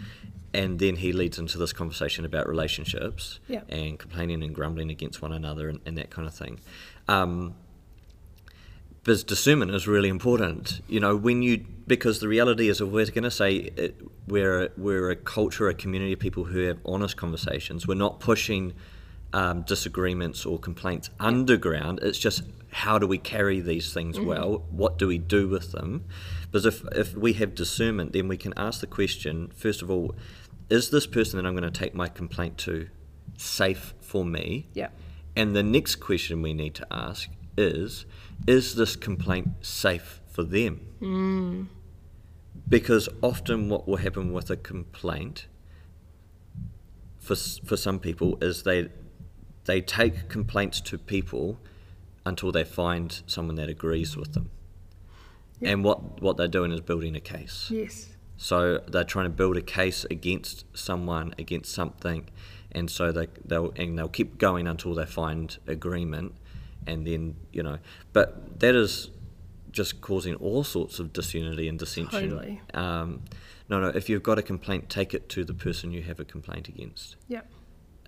And 0.53 0.79
then 0.79 0.95
he 0.97 1.11
leads 1.11 1.37
into 1.37 1.57
this 1.57 1.73
conversation 1.73 2.25
about 2.25 2.47
relationships 2.47 3.39
Yeah. 3.47 3.61
and 3.69 3.99
complaining 3.99 4.41
and 4.43 4.55
grumbling 4.55 4.89
against 4.89 5.21
one 5.21 5.33
another 5.33 5.69
and, 5.69 5.79
and 5.85 5.97
that 5.97 6.09
kind 6.09 6.27
of 6.27 6.33
thing. 6.33 6.59
Um, 7.07 7.55
because 9.03 9.23
discernment 9.23 9.71
is 9.73 9.87
really 9.87 10.09
important. 10.09 10.81
You 10.89 10.99
know, 10.99 11.15
when 11.15 11.41
you 11.41 11.65
because 11.87 12.19
the 12.19 12.27
reality 12.27 12.67
is, 12.67 12.81
if 12.81 12.89
we're 12.89 13.05
going 13.05 13.23
to 13.23 13.31
say 13.31 13.55
it, 13.55 13.95
we're 14.27 14.69
we're 14.75 15.09
a 15.09 15.15
culture, 15.15 15.69
a 15.69 15.73
community 15.73 16.11
of 16.11 16.19
people 16.19 16.43
who 16.43 16.59
have 16.65 16.79
honest 16.85 17.15
conversations, 17.15 17.87
we're 17.87 17.93
not 17.95 18.19
pushing 18.19 18.73
um, 19.33 19.61
disagreements 19.63 20.45
or 20.45 20.59
complaints 20.59 21.09
underground. 21.19 21.99
It's 22.01 22.17
just 22.17 22.43
how 22.71 22.99
do 22.99 23.07
we 23.07 23.17
carry 23.17 23.59
these 23.59 23.93
things 23.93 24.19
well? 24.19 24.65
What 24.69 24.97
do 24.97 25.07
we 25.07 25.17
do 25.17 25.47
with 25.47 25.71
them? 25.71 26.05
Because 26.43 26.65
if 26.65 26.83
if 26.93 27.15
we 27.15 27.33
have 27.33 27.55
discernment, 27.55 28.13
then 28.13 28.27
we 28.27 28.37
can 28.37 28.53
ask 28.57 28.81
the 28.81 28.87
question 28.87 29.51
first 29.55 29.81
of 29.81 29.89
all: 29.89 30.15
Is 30.69 30.89
this 30.89 31.07
person 31.07 31.37
that 31.37 31.47
I'm 31.47 31.55
going 31.55 31.71
to 31.71 31.79
take 31.79 31.93
my 31.93 32.07
complaint 32.07 32.57
to 32.59 32.87
safe 33.37 33.93
for 33.99 34.25
me? 34.25 34.67
Yeah. 34.73 34.89
And 35.35 35.55
the 35.55 35.63
next 35.63 35.97
question 35.97 36.41
we 36.41 36.53
need 36.53 36.73
to 36.75 36.87
ask 36.91 37.29
is 37.57 38.05
Is 38.47 38.75
this 38.75 38.95
complaint 38.95 39.49
safe 39.61 40.21
for 40.27 40.43
them? 40.43 40.81
Because 42.69 43.07
often 43.21 43.69
what 43.69 43.87
will 43.87 43.97
happen 43.97 44.33
with 44.33 44.49
a 44.49 44.57
complaint 44.57 45.47
for, 47.27 47.35
for 47.35 47.77
some 47.77 47.99
people 47.99 48.37
is 48.41 48.63
they, 48.63 48.89
they 49.67 49.81
take 49.81 50.27
complaints 50.29 50.81
to 50.81 50.97
people 50.97 51.59
until 52.25 52.51
they 52.51 52.63
find 52.63 53.21
someone 53.27 53.55
that 53.55 53.69
agrees 53.69 54.17
with 54.17 54.33
them. 54.33 54.49
Yeah. 55.59 55.69
And 55.71 55.83
what, 55.83 56.21
what 56.21 56.37
they're 56.37 56.47
doing 56.47 56.71
is 56.71 56.81
building 56.81 57.15
a 57.15 57.19
case. 57.19 57.69
Yes. 57.69 58.07
So 58.37 58.79
they're 58.87 59.03
trying 59.03 59.25
to 59.25 59.29
build 59.31 59.57
a 59.57 59.61
case 59.61 60.05
against 60.11 60.65
someone, 60.75 61.33
against 61.37 61.73
something, 61.73 62.29
and 62.71 62.89
so 62.91 63.11
they 63.11 63.27
they'll 63.43 63.71
and 63.75 63.97
they'll 63.97 64.09
keep 64.09 64.37
going 64.37 64.67
until 64.67 64.93
they 64.93 65.05
find 65.07 65.57
agreement, 65.65 66.35
and 66.85 67.07
then 67.07 67.35
you 67.51 67.63
know, 67.63 67.79
but 68.13 68.59
that 68.59 68.75
is 68.75 69.09
just 69.71 70.01
causing 70.01 70.35
all 70.35 70.63
sorts 70.63 70.99
of 70.99 71.13
disunity 71.13 71.67
and 71.67 71.79
dissension. 71.79 72.29
Totally. 72.29 72.61
Um, 72.75 73.23
no, 73.69 73.79
no. 73.79 73.87
If 73.87 74.07
you've 74.07 74.23
got 74.23 74.37
a 74.37 74.43
complaint, 74.43 74.89
take 74.89 75.15
it 75.15 75.29
to 75.29 75.43
the 75.43 75.53
person 75.55 75.91
you 75.91 76.03
have 76.03 76.19
a 76.19 76.25
complaint 76.25 76.67
against 76.67 77.15
Yeah. 77.27 77.41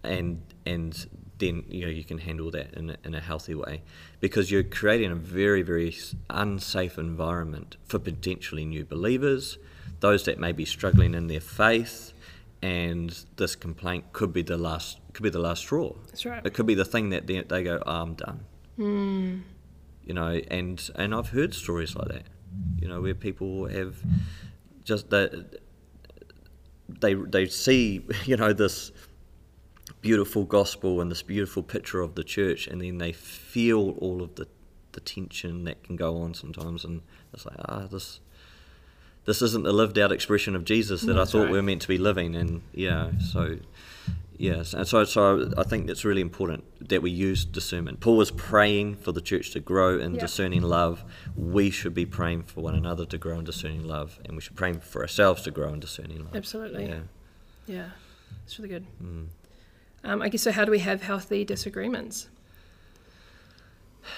and 0.03 0.41
and 0.65 1.07
then 1.39 1.65
you 1.67 1.85
know 1.85 1.91
you 1.91 2.03
can 2.03 2.19
handle 2.19 2.51
that 2.51 2.73
in 2.73 2.91
a, 2.91 2.97
in 3.03 3.15
a 3.15 3.19
healthy 3.19 3.55
way. 3.55 3.81
Because 4.19 4.51
you're 4.51 4.63
creating 4.63 5.11
a 5.11 5.15
very 5.15 5.61
very 5.61 5.95
unsafe 6.29 6.97
environment 6.97 7.77
for 7.85 7.99
potentially 7.99 8.65
new 8.65 8.85
believers 8.85 9.57
those 9.99 10.23
that 10.25 10.39
may 10.39 10.51
be 10.51 10.65
struggling 10.65 11.13
in 11.13 11.27
their 11.27 11.39
faith 11.39 12.13
and 12.61 13.25
this 13.37 13.55
complaint 13.55 14.11
could 14.11 14.33
be 14.33 14.41
the 14.41 14.57
last 14.57 14.99
could 15.13 15.23
be 15.23 15.29
the 15.29 15.39
last 15.39 15.61
straw. 15.61 15.93
That's 16.07 16.25
right. 16.25 16.45
it 16.45 16.53
could 16.53 16.65
be 16.65 16.75
the 16.75 16.85
thing 16.85 17.09
that 17.09 17.27
they, 17.27 17.41
they 17.41 17.63
go 17.63 17.81
oh, 17.85 18.01
I'm 18.01 18.13
done. 18.15 18.41
Hmm. 18.75 19.39
You 20.05 20.13
know 20.13 20.39
and 20.49 20.89
and 20.95 21.13
I've 21.13 21.29
heard 21.29 21.53
stories 21.53 21.95
like 21.95 22.09
that 22.09 22.23
you 22.81 22.87
know 22.87 23.01
where 23.01 23.13
people 23.13 23.67
have 23.67 23.97
just 24.83 25.09
that 25.11 25.59
they 26.87 27.13
they 27.13 27.47
see 27.47 28.05
you 28.25 28.37
know 28.37 28.53
this 28.53 28.91
beautiful 30.01 30.43
gospel 30.45 31.01
and 31.01 31.11
this 31.11 31.21
beautiful 31.21 31.63
picture 31.63 32.01
of 32.01 32.15
the 32.15 32.23
church 32.23 32.67
and 32.67 32.81
then 32.81 32.97
they 32.97 33.11
feel 33.11 33.91
all 33.99 34.21
of 34.21 34.35
the 34.35 34.47
the 34.93 34.99
tension 35.01 35.65
that 35.65 35.83
can 35.83 35.95
go 35.95 36.21
on 36.21 36.33
sometimes 36.33 36.83
and 36.83 37.01
it's 37.33 37.45
like 37.45 37.57
ah 37.67 37.85
this 37.91 38.19
this 39.25 39.41
isn't 39.41 39.63
the 39.63 39.73
lived 39.73 39.99
out 39.99 40.11
expression 40.11 40.55
of 40.55 40.63
Jesus 40.65 41.01
that 41.01 41.19
I 41.19 41.25
thought 41.25 41.41
right. 41.43 41.51
we 41.51 41.57
were 41.57 41.63
meant 41.63 41.81
to 41.83 41.87
be 41.87 41.97
living 41.97 42.35
and 42.35 42.61
yeah 42.73 43.11
so 43.19 43.57
yes 44.37 44.73
and 44.73 44.87
so 44.87 45.03
so 45.03 45.51
I 45.57 45.63
think 45.63 45.89
it's 45.89 46.05
really 46.05 46.21
important 46.21 46.63
that 46.89 47.01
we 47.01 47.11
use 47.11 47.45
discernment 47.45 47.99
Paul 47.99 48.17
was 48.17 48.31
praying 48.31 48.95
for 48.95 49.11
the 49.11 49.21
church 49.21 49.51
to 49.51 49.59
grow 49.59 49.99
in 49.99 50.17
discerning 50.17 50.61
love 50.63 51.03
we 51.35 51.69
should 51.69 51.93
be 51.93 52.05
praying 52.05 52.43
for 52.43 52.61
one 52.61 52.73
another 52.73 53.05
to 53.05 53.17
grow 53.17 53.37
in 53.37 53.43
discerning 53.45 53.83
love 53.83 54.17
and 54.25 54.35
we 54.35 54.41
should 54.41 54.55
pray 54.55 54.73
for 54.73 55.01
ourselves 55.01 55.41
to 55.43 55.51
grow 55.51 55.73
in 55.73 55.79
discerning 55.81 56.23
love 56.23 56.35
Absolutely. 56.35 56.87
yeah 56.87 56.99
Yeah. 57.67 57.89
It's 58.45 58.57
really 58.57 58.69
good. 58.69 58.85
Mm. 59.03 59.27
Um, 60.03 60.21
I 60.21 60.29
guess 60.29 60.43
so. 60.43 60.51
How 60.51 60.65
do 60.65 60.71
we 60.71 60.79
have 60.79 61.01
healthy 61.01 61.43
disagreements? 61.43 62.29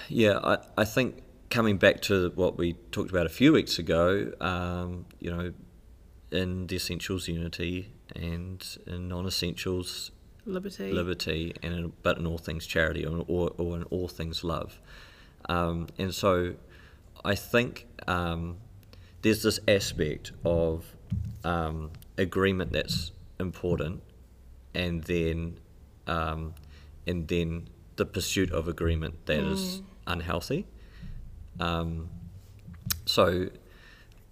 Yeah, 0.07 0.39
I, 0.43 0.57
I 0.77 0.85
think 0.85 1.23
coming 1.49 1.77
back 1.77 2.01
to 2.01 2.31
what 2.35 2.57
we 2.57 2.73
talked 2.91 3.09
about 3.09 3.25
a 3.25 3.29
few 3.29 3.53
weeks 3.53 3.77
ago, 3.77 4.31
um, 4.39 5.05
you 5.19 5.31
know, 5.31 5.53
in 6.31 6.67
the 6.67 6.75
essentials 6.77 7.27
unity 7.27 7.91
and 8.15 8.65
in 8.87 9.07
non-essentials 9.07 10.11
Liberty. 10.45 10.91
liberty, 10.91 11.53
and 11.61 11.73
in, 11.73 11.93
but 12.01 12.17
in 12.17 12.25
all 12.25 12.37
things 12.37 12.65
charity, 12.65 13.05
or, 13.05 13.23
or, 13.27 13.51
or 13.57 13.77
in 13.77 13.83
all 13.83 14.07
things 14.07 14.43
love. 14.43 14.79
Um, 15.49 15.87
and 15.97 16.13
so, 16.13 16.55
I 17.23 17.35
think 17.35 17.85
um, 18.07 18.57
there's 19.21 19.43
this 19.43 19.59
aspect 19.67 20.31
of 20.43 20.95
um, 21.43 21.91
agreement 22.17 22.71
that's 22.71 23.11
important, 23.39 24.01
and 24.73 25.03
then 25.03 25.57
um, 26.07 26.53
and 27.07 27.27
then 27.27 27.67
the 27.95 28.05
pursuit 28.05 28.51
of 28.51 28.67
agreement 28.67 29.25
that 29.25 29.39
is 29.39 29.81
unhealthy. 30.07 30.67
Um, 31.59 32.09
so, 33.05 33.49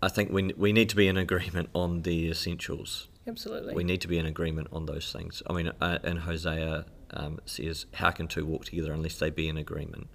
I 0.01 0.07
think 0.07 0.31
we 0.31 0.53
we 0.55 0.71
need 0.73 0.89
to 0.89 0.95
be 0.95 1.07
in 1.07 1.17
agreement 1.17 1.69
on 1.73 2.03
the 2.03 2.29
essentials. 2.29 3.07
Absolutely. 3.27 3.75
We 3.75 3.83
need 3.83 4.01
to 4.01 4.07
be 4.07 4.17
in 4.17 4.25
agreement 4.25 4.69
on 4.71 4.85
those 4.85 5.11
things. 5.11 5.43
I 5.47 5.53
mean, 5.53 5.71
uh, 5.79 5.99
in 6.03 6.17
Hosea 6.17 6.85
um, 7.11 7.39
says, 7.45 7.85
"How 7.93 8.11
can 8.11 8.27
two 8.27 8.45
walk 8.45 8.65
together 8.65 8.93
unless 8.93 9.19
they 9.19 9.29
be 9.29 9.47
in 9.47 9.57
agreement?" 9.57 10.07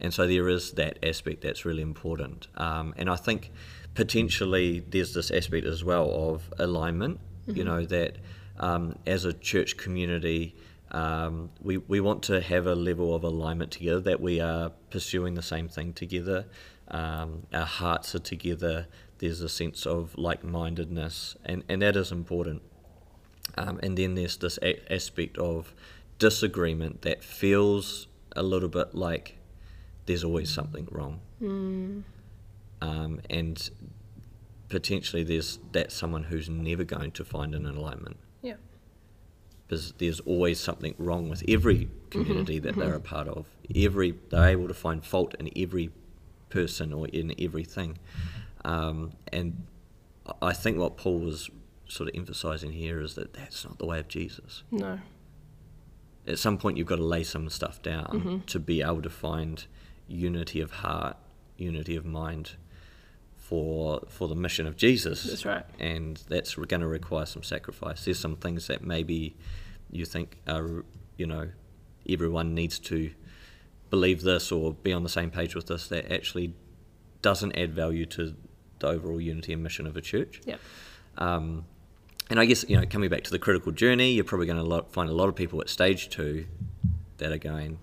And 0.00 0.14
so 0.14 0.26
there 0.26 0.48
is 0.48 0.72
that 0.72 0.98
aspect 1.02 1.42
that's 1.42 1.64
really 1.64 1.82
important. 1.82 2.46
Um, 2.56 2.94
and 2.96 3.10
I 3.10 3.16
think 3.16 3.50
potentially 3.94 4.80
there's 4.80 5.12
this 5.14 5.30
aspect 5.30 5.66
as 5.66 5.82
well 5.82 6.10
of 6.10 6.52
alignment. 6.58 7.20
You 7.46 7.64
know 7.64 7.86
that 7.86 8.16
um, 8.58 8.98
as 9.06 9.24
a 9.24 9.32
church 9.32 9.78
community, 9.78 10.54
um, 10.90 11.50
we 11.60 11.76
we 11.76 12.00
want 12.00 12.22
to 12.24 12.40
have 12.40 12.66
a 12.66 12.74
level 12.74 13.14
of 13.14 13.24
alignment 13.24 13.72
together. 13.72 14.00
That 14.00 14.20
we 14.20 14.40
are 14.40 14.70
pursuing 14.90 15.34
the 15.34 15.42
same 15.42 15.68
thing 15.68 15.92
together. 15.92 16.46
Um, 16.88 17.46
our 17.52 17.66
hearts 17.66 18.14
are 18.14 18.20
together. 18.20 18.86
There's 19.18 19.40
a 19.40 19.48
sense 19.48 19.84
of 19.84 20.16
like-mindedness, 20.16 21.36
and, 21.44 21.64
and 21.68 21.82
that 21.82 21.96
is 21.96 22.12
important. 22.12 22.62
Um, 23.56 23.80
and 23.82 23.98
then 23.98 24.14
there's 24.14 24.36
this 24.36 24.58
a- 24.62 24.92
aspect 24.92 25.36
of 25.38 25.74
disagreement 26.18 27.02
that 27.02 27.24
feels 27.24 28.06
a 28.36 28.42
little 28.42 28.68
bit 28.68 28.94
like 28.94 29.36
there's 30.06 30.22
always 30.24 30.50
something 30.50 30.86
wrong. 30.90 31.20
Um, 32.80 33.20
and 33.28 33.70
potentially 34.68 35.24
there's 35.24 35.58
that 35.72 35.90
someone 35.92 36.24
who's 36.24 36.48
never 36.48 36.84
going 36.84 37.10
to 37.12 37.24
find 37.24 37.54
an 37.54 37.66
alignment. 37.66 38.16
Because 39.68 39.92
there's 39.98 40.20
always 40.20 40.58
something 40.58 40.94
wrong 40.98 41.28
with 41.28 41.42
every 41.46 41.84
mm-hmm. 41.86 42.08
community 42.10 42.58
that 42.58 42.72
mm-hmm. 42.72 42.80
they're 42.80 42.94
a 42.94 43.00
part 43.00 43.28
of. 43.28 43.46
Every 43.74 44.14
they're 44.30 44.48
able 44.48 44.68
to 44.68 44.74
find 44.74 45.04
fault 45.04 45.34
in 45.38 45.50
every 45.56 45.90
person 46.48 46.92
or 46.92 47.06
in 47.08 47.34
everything, 47.38 47.98
um, 48.64 49.12
and 49.32 49.66
I 50.40 50.52
think 50.52 50.78
what 50.78 50.96
Paul 50.96 51.18
was 51.20 51.50
sort 51.86 52.08
of 52.08 52.14
emphasizing 52.16 52.72
here 52.72 53.00
is 53.00 53.14
that 53.14 53.34
that's 53.34 53.64
not 53.64 53.78
the 53.78 53.86
way 53.86 53.98
of 53.98 54.08
Jesus. 54.08 54.62
No. 54.70 54.98
At 56.26 56.38
some 56.38 56.58
point, 56.58 56.76
you've 56.76 56.86
got 56.86 56.96
to 56.96 57.04
lay 57.04 57.24
some 57.24 57.48
stuff 57.48 57.80
down 57.82 58.06
mm-hmm. 58.06 58.38
to 58.40 58.58
be 58.58 58.82
able 58.82 59.00
to 59.02 59.10
find 59.10 59.64
unity 60.06 60.60
of 60.60 60.70
heart, 60.70 61.16
unity 61.56 61.96
of 61.96 62.04
mind 62.04 62.56
for 63.48 64.02
for 64.08 64.28
the 64.28 64.34
mission 64.34 64.66
of 64.66 64.76
Jesus 64.76 65.22
That's 65.24 65.46
right. 65.46 65.64
and 65.78 66.22
that's 66.28 66.54
going 66.54 66.82
to 66.82 66.86
require 66.86 67.24
some 67.24 67.42
sacrifice. 67.42 68.04
There's 68.04 68.18
some 68.18 68.36
things 68.36 68.66
that 68.66 68.84
maybe 68.84 69.36
you 69.90 70.04
think 70.04 70.36
are, 70.46 70.84
you 71.16 71.26
know, 71.26 71.48
everyone 72.06 72.54
needs 72.54 72.78
to 72.80 73.10
believe 73.88 74.20
this 74.20 74.52
or 74.52 74.74
be 74.74 74.92
on 74.92 75.02
the 75.02 75.08
same 75.08 75.30
page 75.30 75.54
with 75.54 75.66
this 75.68 75.88
that 75.88 76.12
actually 76.12 76.52
doesn't 77.22 77.56
add 77.56 77.72
value 77.72 78.04
to 78.04 78.34
the 78.80 78.86
overall 78.86 79.18
unity 79.20 79.54
and 79.54 79.62
mission 79.62 79.86
of 79.86 79.96
a 79.96 80.02
church. 80.02 80.42
Yeah. 80.44 80.56
Um, 81.16 81.64
and 82.28 82.38
I 82.38 82.44
guess, 82.44 82.66
you 82.68 82.78
know, 82.78 82.84
coming 82.86 83.08
back 83.08 83.24
to 83.24 83.30
the 83.30 83.38
critical 83.38 83.72
journey, 83.72 84.12
you're 84.12 84.24
probably 84.24 84.46
going 84.46 84.62
to 84.62 84.82
find 84.90 85.08
a 85.08 85.14
lot 85.14 85.30
of 85.30 85.34
people 85.34 85.62
at 85.62 85.70
stage 85.70 86.10
two 86.10 86.44
that 87.16 87.32
are 87.32 87.38
going, 87.38 87.78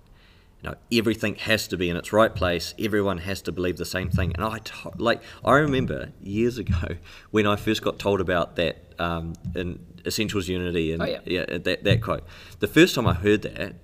you 0.66 0.72
know, 0.72 0.78
everything 0.92 1.36
has 1.36 1.68
to 1.68 1.78
be 1.78 1.90
in 1.92 1.96
its 1.96 2.12
right 2.12 2.34
place. 2.34 2.74
Everyone 2.80 3.20
has 3.20 3.40
to 3.44 3.52
believe 3.52 3.78
the 3.78 3.86
same 3.86 4.10
thing. 4.10 4.32
And 4.34 4.44
I, 4.44 4.58
to- 4.58 4.92
like, 4.98 5.22
I 5.44 5.54
remember 5.58 6.12
years 6.24 6.58
ago 6.58 6.96
when 7.32 7.46
I 7.46 7.56
first 7.56 7.84
got 7.84 8.00
told 8.00 8.20
about 8.20 8.56
that 8.56 8.78
um, 8.98 9.34
in 9.56 9.86
Essentials 10.08 10.48
Unity 10.48 10.92
and 10.92 11.04
Oh, 11.04 11.20
yeah. 11.26 11.46
that, 11.46 11.84
that 11.84 12.02
quote. 12.02 12.24
The 12.62 12.68
first 12.68 12.96
time 12.96 13.06
I 13.06 13.14
heard 13.14 13.44
that, 13.44 13.76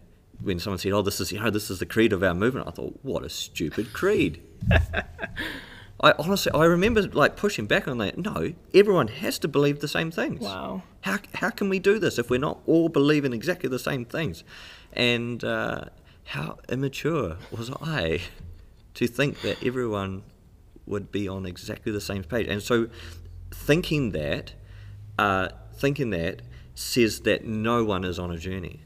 when 0.41 0.57
someone 0.57 0.79
said, 0.79 0.91
"Oh, 0.91 1.03
this 1.03 1.19
is 1.21 1.31
you 1.31 1.39
know 1.39 1.51
this 1.51 1.69
is 1.69 1.77
the 1.77 1.85
creed 1.85 2.13
of 2.13 2.23
our 2.23 2.33
movement," 2.33 2.67
I 2.67 2.71
thought, 2.71 2.97
"What 3.03 3.23
a 3.23 3.29
stupid 3.29 3.93
creed." 3.93 4.41
I 6.03 6.13
honestly, 6.17 6.51
I 6.51 6.65
remember 6.65 7.03
like 7.03 7.35
pushing 7.35 7.67
back 7.67 7.87
on 7.87 7.99
that. 7.99 8.17
No, 8.17 8.53
everyone 8.73 9.07
has 9.09 9.37
to 9.39 9.47
believe 9.47 9.81
the 9.81 9.87
same 9.87 10.09
things. 10.09 10.41
Wow. 10.41 10.81
How, 11.01 11.19
how 11.35 11.51
can 11.51 11.69
we 11.69 11.77
do 11.77 11.99
this 11.99 12.17
if 12.17 12.31
we're 12.31 12.39
not 12.39 12.57
all 12.65 12.89
believing 12.89 13.33
exactly 13.33 13.69
the 13.69 13.77
same 13.77 14.03
things? 14.05 14.43
And 14.93 15.43
uh, 15.43 15.85
how 16.25 16.59
immature 16.69 17.37
was 17.51 17.69
I 17.81 18.21
to 18.93 19.07
think 19.07 19.41
that 19.41 19.63
everyone 19.65 20.23
would 20.85 21.11
be 21.11 21.27
on 21.27 21.45
exactly 21.45 21.91
the 21.91 22.01
same 22.01 22.23
page? 22.23 22.47
And 22.47 22.61
so, 22.61 22.87
thinking 23.51 24.11
that, 24.11 24.53
uh, 25.17 25.49
thinking 25.73 26.09
that 26.11 26.41
says 26.75 27.21
that 27.21 27.45
no 27.45 27.83
one 27.83 28.03
is 28.03 28.17
on 28.19 28.31
a 28.31 28.37
journey. 28.37 28.81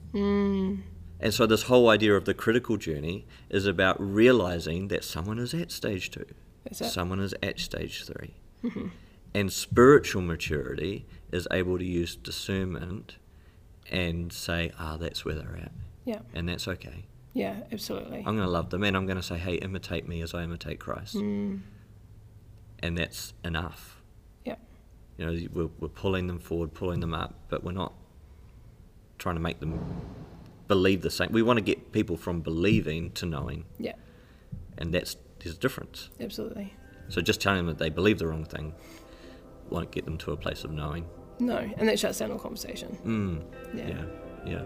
And 1.19 1.33
so, 1.33 1.45
this 1.45 1.63
whole 1.63 1.89
idea 1.89 2.13
of 2.15 2.25
the 2.25 2.33
critical 2.33 2.77
journey 2.77 3.25
is 3.49 3.65
about 3.65 3.95
realizing 3.99 4.87
that 4.89 5.03
someone 5.03 5.39
is 5.39 5.53
at 5.53 5.71
stage 5.71 6.11
two, 6.11 6.25
someone 6.73 7.19
is 7.19 7.33
at 7.43 7.59
stage 7.59 8.05
3 8.05 8.33
And 9.33 9.51
spiritual 9.51 10.21
maturity 10.21 11.05
is 11.31 11.47
able 11.51 11.77
to 11.77 11.85
use 11.85 12.15
discernment 12.15 13.17
and 13.91 14.31
say, 14.33 14.71
ah, 14.79 14.97
that's 14.97 15.23
where 15.25 15.35
they're 15.35 15.57
at. 15.57 15.71
Yeah. 16.05 16.19
And 16.33 16.47
that's 16.49 16.67
okay. 16.67 17.05
Yeah. 17.35 17.57
Absolutely. 17.71 18.17
I'm 18.19 18.35
going 18.35 18.37
to 18.39 18.49
love 18.49 18.71
them 18.71 18.83
and 18.83 18.97
I'm 18.97 19.05
going 19.05 19.17
to 19.17 19.23
say, 19.23 19.37
hey, 19.37 19.55
imitate 19.55 20.07
me 20.07 20.21
as 20.23 20.33
I 20.33 20.43
imitate 20.43 20.79
Christ. 20.79 21.15
Mm. 21.15 21.59
And 22.79 22.97
that's 22.97 23.33
enough. 23.43 24.01
Yeah. 24.45 24.55
You 25.17 25.25
know, 25.25 25.47
we're, 25.53 25.69
we're 25.79 25.87
pulling 25.89 26.25
them 26.27 26.39
forward, 26.39 26.73
pulling 26.73 26.99
them 27.01 27.13
up, 27.13 27.33
but 27.49 27.63
we're 27.63 27.71
not 27.73 27.93
trying 29.19 29.35
to 29.35 29.41
make 29.41 29.59
them 29.59 29.79
believe 30.67 31.01
the 31.01 31.11
same. 31.11 31.29
We 31.31 31.41
want 31.43 31.57
to 31.57 31.63
get 31.63 31.91
people 31.91 32.17
from 32.17 32.41
believing 32.41 33.11
to 33.11 33.25
knowing, 33.25 33.65
Yeah. 33.79 33.93
and 34.77 34.93
that's 34.93 35.15
there's 35.39 35.55
a 35.55 35.59
difference. 35.59 36.09
Absolutely. 36.19 36.73
So 37.09 37.21
just 37.21 37.39
telling 37.39 37.57
them 37.59 37.67
that 37.67 37.77
they 37.77 37.89
believe 37.89 38.17
the 38.17 38.27
wrong 38.27 38.45
thing 38.45 38.73
won't 39.69 39.91
get 39.91 40.05
them 40.05 40.17
to 40.19 40.31
a 40.31 40.37
place 40.37 40.63
of 40.63 40.71
knowing. 40.71 41.05
No, 41.39 41.57
and 41.57 41.87
that 41.87 41.99
shuts 41.99 42.17
down 42.19 42.31
all 42.31 42.39
conversation. 42.39 42.97
Mm, 43.05 43.43
Yeah. 43.77 43.87
yeah, 43.89 44.05
yeah. 44.51 44.65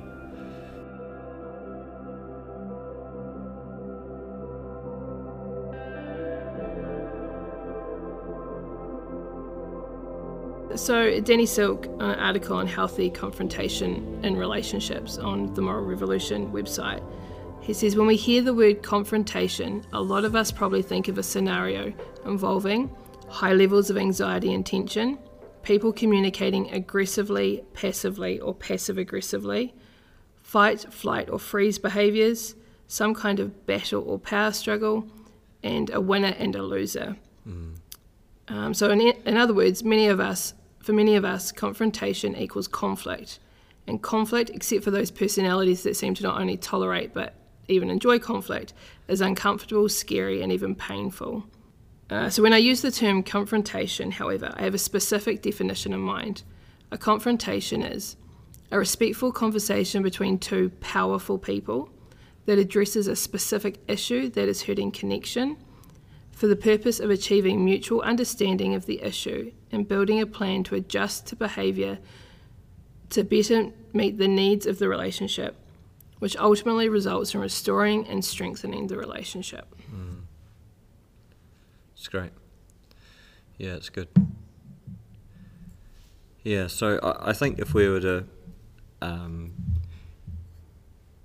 So, 10.79 11.19
Danny 11.19 11.45
Silk, 11.45 11.87
an 11.87 12.01
article 12.01 12.55
on 12.55 12.65
healthy 12.65 13.09
confrontation 13.09 14.21
in 14.23 14.37
relationships 14.37 15.17
on 15.17 15.53
the 15.53 15.61
Moral 15.61 15.83
Revolution 15.83 16.53
website, 16.53 17.03
he 17.59 17.73
says, 17.73 17.97
When 17.97 18.07
we 18.07 18.15
hear 18.15 18.41
the 18.41 18.53
word 18.53 18.81
confrontation, 18.81 19.85
a 19.91 20.01
lot 20.01 20.23
of 20.23 20.37
us 20.37 20.51
probably 20.51 20.81
think 20.81 21.09
of 21.09 21.17
a 21.17 21.21
scenario 21.21 21.93
involving 22.25 22.89
high 23.27 23.51
levels 23.51 23.89
of 23.89 23.97
anxiety 23.97 24.53
and 24.53 24.65
tension, 24.65 25.19
people 25.63 25.91
communicating 25.91 26.71
aggressively, 26.71 27.61
passively, 27.73 28.39
or 28.39 28.55
passive 28.55 28.97
aggressively, 28.97 29.75
fight, 30.41 30.91
flight, 30.91 31.29
or 31.29 31.39
freeze 31.39 31.77
behaviors, 31.77 32.55
some 32.87 33.13
kind 33.13 33.41
of 33.41 33.65
battle 33.67 34.01
or 34.07 34.17
power 34.17 34.53
struggle, 34.53 35.05
and 35.61 35.89
a 35.89 35.99
winner 35.99 36.33
and 36.39 36.55
a 36.55 36.63
loser. 36.63 37.17
Um, 38.47 38.73
so, 38.73 38.89
in, 38.89 39.01
in 39.01 39.37
other 39.37 39.53
words, 39.53 39.83
many 39.83 40.07
of 40.07 40.21
us, 40.21 40.53
for 40.89 40.93
many 40.93 41.15
of 41.15 41.23
us, 41.23 41.51
confrontation 41.51 42.35
equals 42.35 42.67
conflict. 42.67 43.37
And 43.85 44.01
conflict, 44.01 44.49
except 44.49 44.83
for 44.83 44.89
those 44.89 45.11
personalities 45.11 45.83
that 45.83 45.95
seem 45.95 46.15
to 46.15 46.23
not 46.23 46.41
only 46.41 46.57
tolerate 46.57 47.13
but 47.13 47.35
even 47.67 47.91
enjoy 47.91 48.17
conflict, 48.17 48.73
is 49.07 49.21
uncomfortable, 49.21 49.87
scary, 49.87 50.41
and 50.41 50.51
even 50.51 50.73
painful. 50.73 51.45
Uh, 52.09 52.27
so, 52.31 52.41
when 52.41 52.53
I 52.53 52.57
use 52.57 52.81
the 52.81 52.89
term 52.89 53.21
confrontation, 53.21 54.09
however, 54.09 54.51
I 54.57 54.63
have 54.63 54.73
a 54.73 54.79
specific 54.79 55.43
definition 55.43 55.93
in 55.93 55.99
mind. 55.99 56.41
A 56.89 56.97
confrontation 56.97 57.83
is 57.83 58.15
a 58.71 58.79
respectful 58.79 59.31
conversation 59.31 60.01
between 60.01 60.39
two 60.39 60.71
powerful 60.79 61.37
people 61.37 61.91
that 62.47 62.57
addresses 62.57 63.05
a 63.05 63.15
specific 63.15 63.77
issue 63.87 64.27
that 64.29 64.49
is 64.49 64.63
hurting 64.63 64.89
connection 64.89 65.55
for 66.31 66.47
the 66.47 66.55
purpose 66.55 66.99
of 66.99 67.11
achieving 67.11 67.63
mutual 67.63 68.01
understanding 68.01 68.73
of 68.73 68.87
the 68.87 69.03
issue 69.03 69.51
and 69.71 69.87
building 69.87 70.19
a 70.19 70.25
plan 70.25 70.63
to 70.63 70.75
adjust 70.75 71.27
to 71.27 71.35
behaviour 71.35 71.99
to 73.09 73.23
better 73.23 73.71
meet 73.93 74.17
the 74.17 74.27
needs 74.27 74.65
of 74.65 74.79
the 74.79 74.87
relationship, 74.87 75.55
which 76.19 76.37
ultimately 76.37 76.89
results 76.89 77.33
in 77.33 77.39
restoring 77.39 78.07
and 78.07 78.23
strengthening 78.23 78.87
the 78.87 78.97
relationship. 78.97 79.75
It's 81.93 82.07
great. 82.07 82.31
Yeah, 83.57 83.75
it's 83.75 83.89
good. 83.89 84.07
Yeah, 86.43 86.67
so 86.67 86.97
I, 87.03 87.31
I 87.31 87.33
think 87.33 87.59
if 87.59 87.73
we 87.73 87.89
were 87.89 87.99
to, 87.99 88.25
um, 89.01 89.53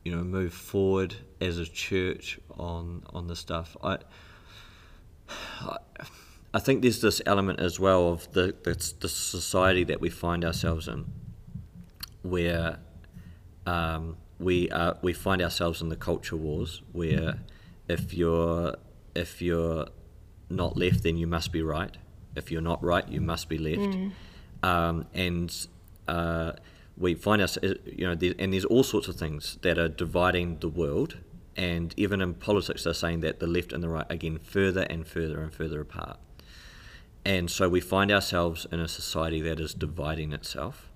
you 0.03 0.15
know, 0.15 0.25
move 0.25 0.53
forward 0.53 1.15
as 1.41 1.59
a 1.59 1.65
church 1.65 2.41
on 2.59 3.05
on 3.11 3.29
the 3.29 3.37
stuff, 3.37 3.77
I, 3.85 3.99
I, 5.61 5.77
I 6.55 6.61
think 6.61 6.83
there's 6.83 7.01
this 7.01 7.21
element 7.27 7.59
as 7.59 7.81
well 7.81 8.13
of 8.13 8.31
the, 8.33 8.55
the 8.63 8.75
the 9.01 9.09
society 9.09 9.83
that 9.85 10.01
we 10.01 10.09
find 10.09 10.45
ourselves 10.45 10.87
in, 10.87 11.05
where 12.23 12.79
um, 13.67 14.17
we 14.39 14.71
are 14.71 14.97
we 15.03 15.13
find 15.13 15.43
ourselves 15.43 15.83
in 15.83 15.89
the 15.89 15.97
culture 15.97 16.37
wars, 16.37 16.81
where 16.93 17.41
if 17.89 18.15
you're 18.15 18.77
if 19.17 19.43
you're 19.43 19.89
not 20.49 20.77
left, 20.77 21.03
then 21.03 21.17
you 21.17 21.27
must 21.27 21.51
be 21.51 21.61
right. 21.61 21.97
If 22.37 22.53
you're 22.53 22.63
not 22.73 22.81
right, 22.85 23.07
you 23.09 23.21
must 23.21 23.49
be 23.49 23.59
left. 23.59 23.97
Um, 24.63 25.07
and 25.13 25.67
uh, 26.07 26.53
we 26.97 27.15
find 27.15 27.43
us, 27.43 27.57
uh, 27.57 27.75
you 27.85 28.07
know, 28.07 28.15
there, 28.15 28.35
and 28.39 28.53
there's 28.53 28.65
all 28.65 28.85
sorts 28.85 29.09
of 29.09 29.17
things 29.17 29.59
that 29.63 29.77
are 29.77 29.89
dividing 29.89 30.59
the 30.59 30.69
world. 30.69 31.19
And 31.57 31.95
even 31.97 32.21
in 32.21 32.35
politics, 32.35 32.85
they're 32.85 32.95
saying 32.95 33.21
that 33.21 33.39
the 33.41 33.47
left 33.47 33.73
and 33.73 33.83
the 33.83 33.89
right 33.89 34.07
are 34.11 34.17
getting 34.17 34.39
further 34.39 34.83
and 34.83 35.07
further 35.07 35.41
and 35.41 35.53
further 35.53 35.81
apart. 35.81 36.19
And 37.25 37.51
so 37.51 37.69
we 37.69 37.81
find 37.81 38.13
ourselves 38.13 38.67
in 38.71 38.81
a 38.81 38.89
society 38.89 39.41
that 39.43 39.59
is 39.59 39.73
dividing 39.73 40.33
itself. 40.33 40.91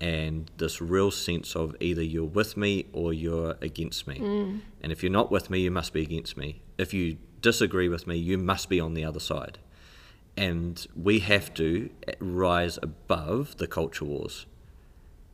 And 0.00 0.50
this 0.56 0.80
real 0.80 1.10
sense 1.10 1.54
of 1.54 1.76
either 1.78 2.02
you're 2.02 2.24
with 2.24 2.56
me 2.56 2.86
or 2.92 3.12
you're 3.12 3.56
against 3.60 4.08
me. 4.08 4.18
Mm. 4.18 4.60
And 4.82 4.90
if 4.90 5.02
you're 5.02 5.12
not 5.12 5.30
with 5.30 5.50
me, 5.50 5.60
you 5.60 5.70
must 5.70 5.92
be 5.92 6.02
against 6.02 6.36
me. 6.36 6.62
If 6.78 6.92
you 6.92 7.18
disagree 7.40 7.88
with 7.88 8.06
me, 8.06 8.16
you 8.16 8.38
must 8.38 8.68
be 8.68 8.80
on 8.80 8.94
the 8.94 9.04
other 9.04 9.20
side. 9.20 9.58
And 10.36 10.84
we 10.96 11.20
have 11.20 11.52
to 11.54 11.90
rise 12.18 12.78
above 12.82 13.58
the 13.58 13.66
culture 13.66 14.04
wars. 14.04 14.46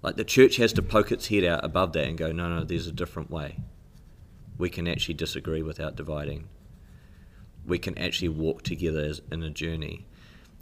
Like 0.02 0.16
the 0.16 0.24
church 0.24 0.57
has 0.57 0.72
to 0.74 0.83
poke 0.83 1.12
its 1.12 1.28
head 1.28 1.44
out 1.44 1.64
above 1.64 1.92
that 1.92 2.07
and 2.07 2.18
go, 2.18 2.33
no, 2.33 2.48
no, 2.48 2.64
there's 2.64 2.87
a 2.87 2.92
different 2.92 3.31
way. 3.31 3.59
We 4.59 4.68
can 4.68 4.88
actually 4.88 5.14
disagree 5.14 5.62
without 5.62 5.96
dividing. 5.96 6.48
We 7.68 7.78
can 7.78 7.96
actually 7.98 8.31
walk 8.31 8.62
together 8.62 9.04
as, 9.04 9.20
in 9.31 9.42
a 9.42 9.50
journey. 9.50 10.07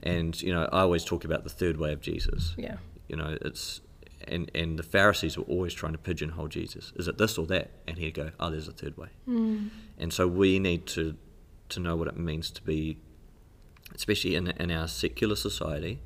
And, 0.03 0.40
you 0.42 0.53
know, 0.53 0.69
I 0.73 0.81
always 0.81 1.05
talk 1.05 1.25
about 1.25 1.45
the 1.45 1.51
third 1.51 1.77
way 1.79 1.92
of 1.92 2.01
Jesus. 2.01 2.55
Yeah. 2.59 2.77
You 3.09 3.16
know, 3.16 3.38
it's 3.40 3.81
and 4.29 4.51
and 4.55 4.79
the 4.79 4.83
Pharisees 4.83 5.38
were 5.38 5.45
always 5.45 5.75
trying 5.75 5.92
to 5.92 5.99
pigeonhole 5.99 6.49
Jesus. 6.49 6.92
Is 6.97 7.09
it 7.09 7.19
this 7.19 7.38
or 7.38 7.47
that? 7.47 7.71
And 7.87 7.99
he'd 7.99 8.14
go, 8.14 8.31
oh, 8.40 8.51
there's 8.51 8.69
a 8.69 8.73
third 8.73 8.97
way. 8.97 9.09
And 9.99 10.12
so 10.12 10.27
we 10.27 10.59
need 10.59 10.87
to 10.88 11.16
to 11.69 11.81
know 11.81 11.97
what 11.97 12.09
it 12.09 12.16
means 12.16 12.51
to 12.51 12.62
be, 12.62 12.99
especially 13.95 14.35
in 14.35 14.49
in 14.49 14.71
our 14.71 14.88
secular 14.88 15.37
society, 15.37 16.01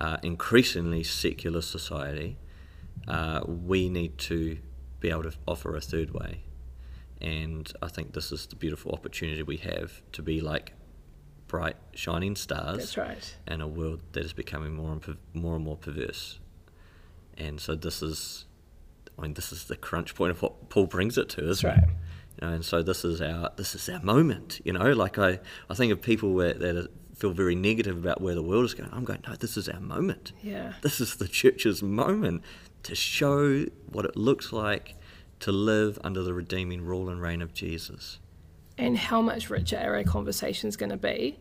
uh, 0.00 0.18
increasingly 0.22 1.02
secular 1.04 1.62
society. 1.62 2.36
Uh, 3.06 3.40
we 3.46 3.88
need 3.88 4.18
to 4.18 4.58
be 5.00 5.08
able 5.10 5.22
to 5.22 5.32
offer 5.46 5.76
a 5.76 5.80
third 5.80 6.10
way, 6.10 6.42
and 7.20 7.70
I 7.82 7.88
think 7.88 8.12
this 8.12 8.32
is 8.32 8.46
the 8.46 8.56
beautiful 8.56 8.92
opportunity 8.92 9.42
we 9.42 9.56
have 9.58 10.02
to 10.12 10.22
be 10.22 10.40
like 10.40 10.72
bright 11.48 11.76
shining 11.94 12.36
stars 12.36 12.78
That's 12.78 12.96
right. 12.96 13.36
in 13.46 13.60
a 13.60 13.66
world 13.66 14.00
that 14.12 14.24
is 14.24 14.32
becoming 14.32 14.74
more 14.74 14.92
and 14.92 15.16
more 15.32 15.56
and 15.56 15.64
more 15.64 15.76
perverse. 15.76 16.38
And 17.36 17.60
so 17.60 17.74
this 17.74 18.02
is, 18.02 18.44
I 19.18 19.22
mean, 19.22 19.34
this 19.34 19.52
is 19.52 19.64
the 19.64 19.76
crunch 19.76 20.14
point 20.14 20.30
of 20.30 20.42
what 20.42 20.68
Paul 20.68 20.86
brings 20.86 21.16
it 21.16 21.28
to, 21.30 21.40
That's 21.40 21.58
isn't 21.58 21.70
right. 21.70 21.78
it? 21.78 21.88
You 22.40 22.46
know, 22.46 22.54
and 22.54 22.64
so 22.64 22.82
this 22.82 23.04
is 23.04 23.20
our 23.20 23.50
this 23.56 23.74
is 23.74 23.88
our 23.88 24.00
moment. 24.00 24.60
You 24.64 24.72
know, 24.72 24.92
like 24.92 25.18
I, 25.18 25.40
I 25.68 25.74
think 25.74 25.92
of 25.92 26.00
people 26.00 26.34
where, 26.34 26.54
that 26.54 26.88
feel 27.16 27.32
very 27.32 27.56
negative 27.56 27.96
about 27.96 28.20
where 28.20 28.34
the 28.34 28.42
world 28.42 28.64
is 28.64 28.74
going. 28.74 28.90
I'm 28.92 29.04
going, 29.04 29.24
no, 29.26 29.34
this 29.34 29.56
is 29.56 29.68
our 29.68 29.80
moment. 29.80 30.32
Yeah. 30.40 30.74
This 30.82 31.00
is 31.00 31.16
the 31.16 31.26
church's 31.26 31.82
moment 31.82 32.42
to 32.84 32.94
show 32.94 33.64
what 33.90 34.04
it 34.04 34.16
looks 34.16 34.52
like 34.52 34.94
to 35.40 35.52
live 35.52 35.98
under 36.02 36.22
the 36.22 36.34
redeeming 36.34 36.82
rule 36.82 37.08
and 37.08 37.20
reign 37.20 37.40
of 37.42 37.54
Jesus. 37.54 38.18
And 38.76 38.96
how 38.96 39.20
much 39.22 39.50
richer 39.50 39.76
our 39.78 40.02
conversation's 40.04 40.76
going 40.76 40.90
to 40.90 40.96
be 40.96 41.38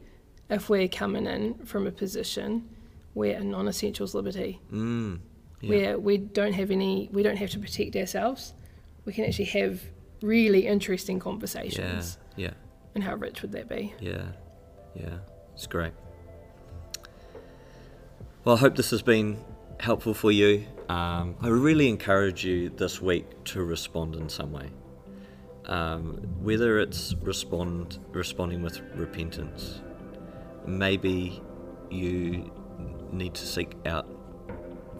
if 0.49 0.69
we're 0.69 0.87
coming 0.87 1.25
in 1.25 1.55
from 1.65 1.85
a 1.87 1.91
position 1.91 2.67
where 3.13 3.37
a 3.37 3.43
non-essentials 3.43 4.13
liberty, 4.15 4.59
Mm, 4.71 5.19
yeah. 5.61 5.69
where 5.69 5.99
we 5.99 6.17
don't 6.17 6.53
have 6.53 6.71
any, 6.71 7.09
we 7.11 7.23
don't 7.23 7.37
have 7.37 7.49
to 7.51 7.59
protect 7.59 7.95
ourselves. 7.95 8.53
We 9.05 9.13
can 9.13 9.25
actually 9.25 9.45
have 9.45 9.81
really 10.21 10.67
interesting 10.67 11.19
conversations. 11.19 11.77
yeah, 11.77 11.83
conversations. 11.87 12.17
yeah. 12.35 12.51
And 12.95 13.03
how 13.03 13.15
rich 13.15 13.41
would 13.41 13.51
that 13.53 13.67
be? 13.69 13.93
Yeah, 13.99 14.23
yeah, 14.95 15.17
it's 15.53 15.67
great. 15.67 15.93
Well, 18.43 18.55
I 18.55 18.59
hope 18.59 18.75
this 18.75 18.91
has 18.91 19.01
been 19.01 19.39
helpful 19.79 20.13
for 20.13 20.31
you. 20.31 20.65
Um, 20.89 21.35
I 21.41 21.49
really 21.49 21.89
encourage 21.89 22.45
you 22.45 22.69
this 22.69 23.01
week 23.01 23.25
to 23.45 23.61
respond 23.61 24.15
in 24.15 24.29
some 24.29 24.53
way, 24.53 24.69
um, 25.65 26.15
whether 26.41 26.79
it's 26.79 27.13
respond 27.15 27.99
responding 28.11 28.61
with 28.61 28.79
repentance. 28.95 29.81
Maybe 30.65 31.41
you 31.89 32.49
need 33.11 33.33
to 33.33 33.45
seek 33.45 33.75
out 33.85 34.07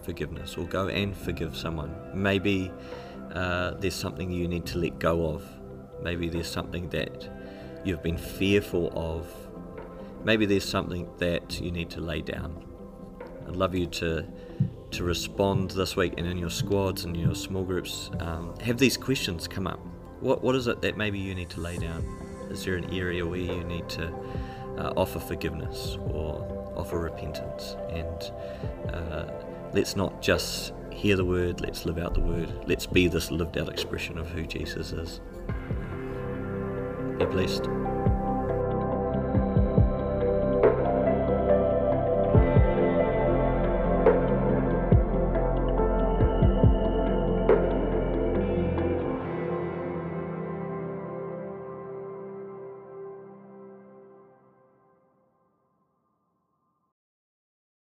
forgiveness 0.04 0.58
or 0.58 0.66
go 0.66 0.90
and 0.90 1.16
forgive 1.16 1.56
someone. 1.56 1.96
Maybe 2.14 2.70
uh, 3.34 3.72
there's 3.76 3.96
something 3.96 4.30
you 4.30 4.48
need 4.50 4.66
to 4.68 4.78
let 4.80 5.00
go 5.00 5.28
of. 5.28 5.44
Maybe 6.02 6.28
there's 6.28 6.52
something 6.52 6.90
that 6.90 7.30
you've 7.86 8.04
been 8.04 8.18
fearful 8.18 8.92
of. 8.94 9.26
Maybe 10.26 10.46
there's 10.46 10.68
something 10.68 11.10
that 11.20 11.62
you 11.62 11.72
need 11.72 11.90
to 11.92 12.02
lay 12.02 12.22
down. 12.22 12.66
I'd 13.48 13.56
love 13.56 13.74
you 13.74 13.86
to 13.86 14.26
to 14.92 15.04
respond 15.04 15.72
this 15.72 15.96
week 15.96 16.14
and 16.18 16.28
in 16.28 16.38
your 16.38 16.50
squads 16.50 17.06
and 17.06 17.16
your 17.16 17.36
small 17.36 17.64
groups. 17.64 18.10
Um, 18.20 18.56
have 18.60 18.78
these 18.78 18.98
questions 18.98 19.48
come 19.48 19.68
up. 19.68 19.80
What 20.20 20.44
what 20.44 20.56
is 20.56 20.68
it 20.68 20.82
that 20.82 20.98
maybe 20.98 21.20
you 21.20 21.36
need 21.36 21.50
to 21.52 21.62
lay 21.62 21.78
down? 21.78 22.04
Is 22.50 22.64
there 22.64 22.76
an 22.76 22.94
area 22.94 23.26
where 23.26 23.40
you 23.40 23.64
need 23.64 23.88
to 23.90 24.08
uh, 24.78 24.94
offer 24.96 25.20
forgiveness 25.20 25.98
or 26.10 26.74
offer 26.76 27.00
repentance? 27.00 27.76
And 27.90 28.94
uh, 28.94 29.32
let's 29.74 29.96
not 29.96 30.22
just 30.22 30.74
hear 30.92 31.16
the 31.16 31.26
word. 31.26 31.62
Let's 31.62 31.86
live 31.86 31.98
out 31.98 32.14
the 32.14 32.22
word. 32.22 32.52
Let's 32.68 32.86
be 32.88 33.08
this 33.08 33.32
lived 33.32 33.58
out 33.58 33.70
expression 33.70 34.18
of 34.18 34.30
who 34.30 34.46
Jesus 34.46 34.92
is. 34.92 35.22
Be 37.20 37.26
blessed. 37.26 37.68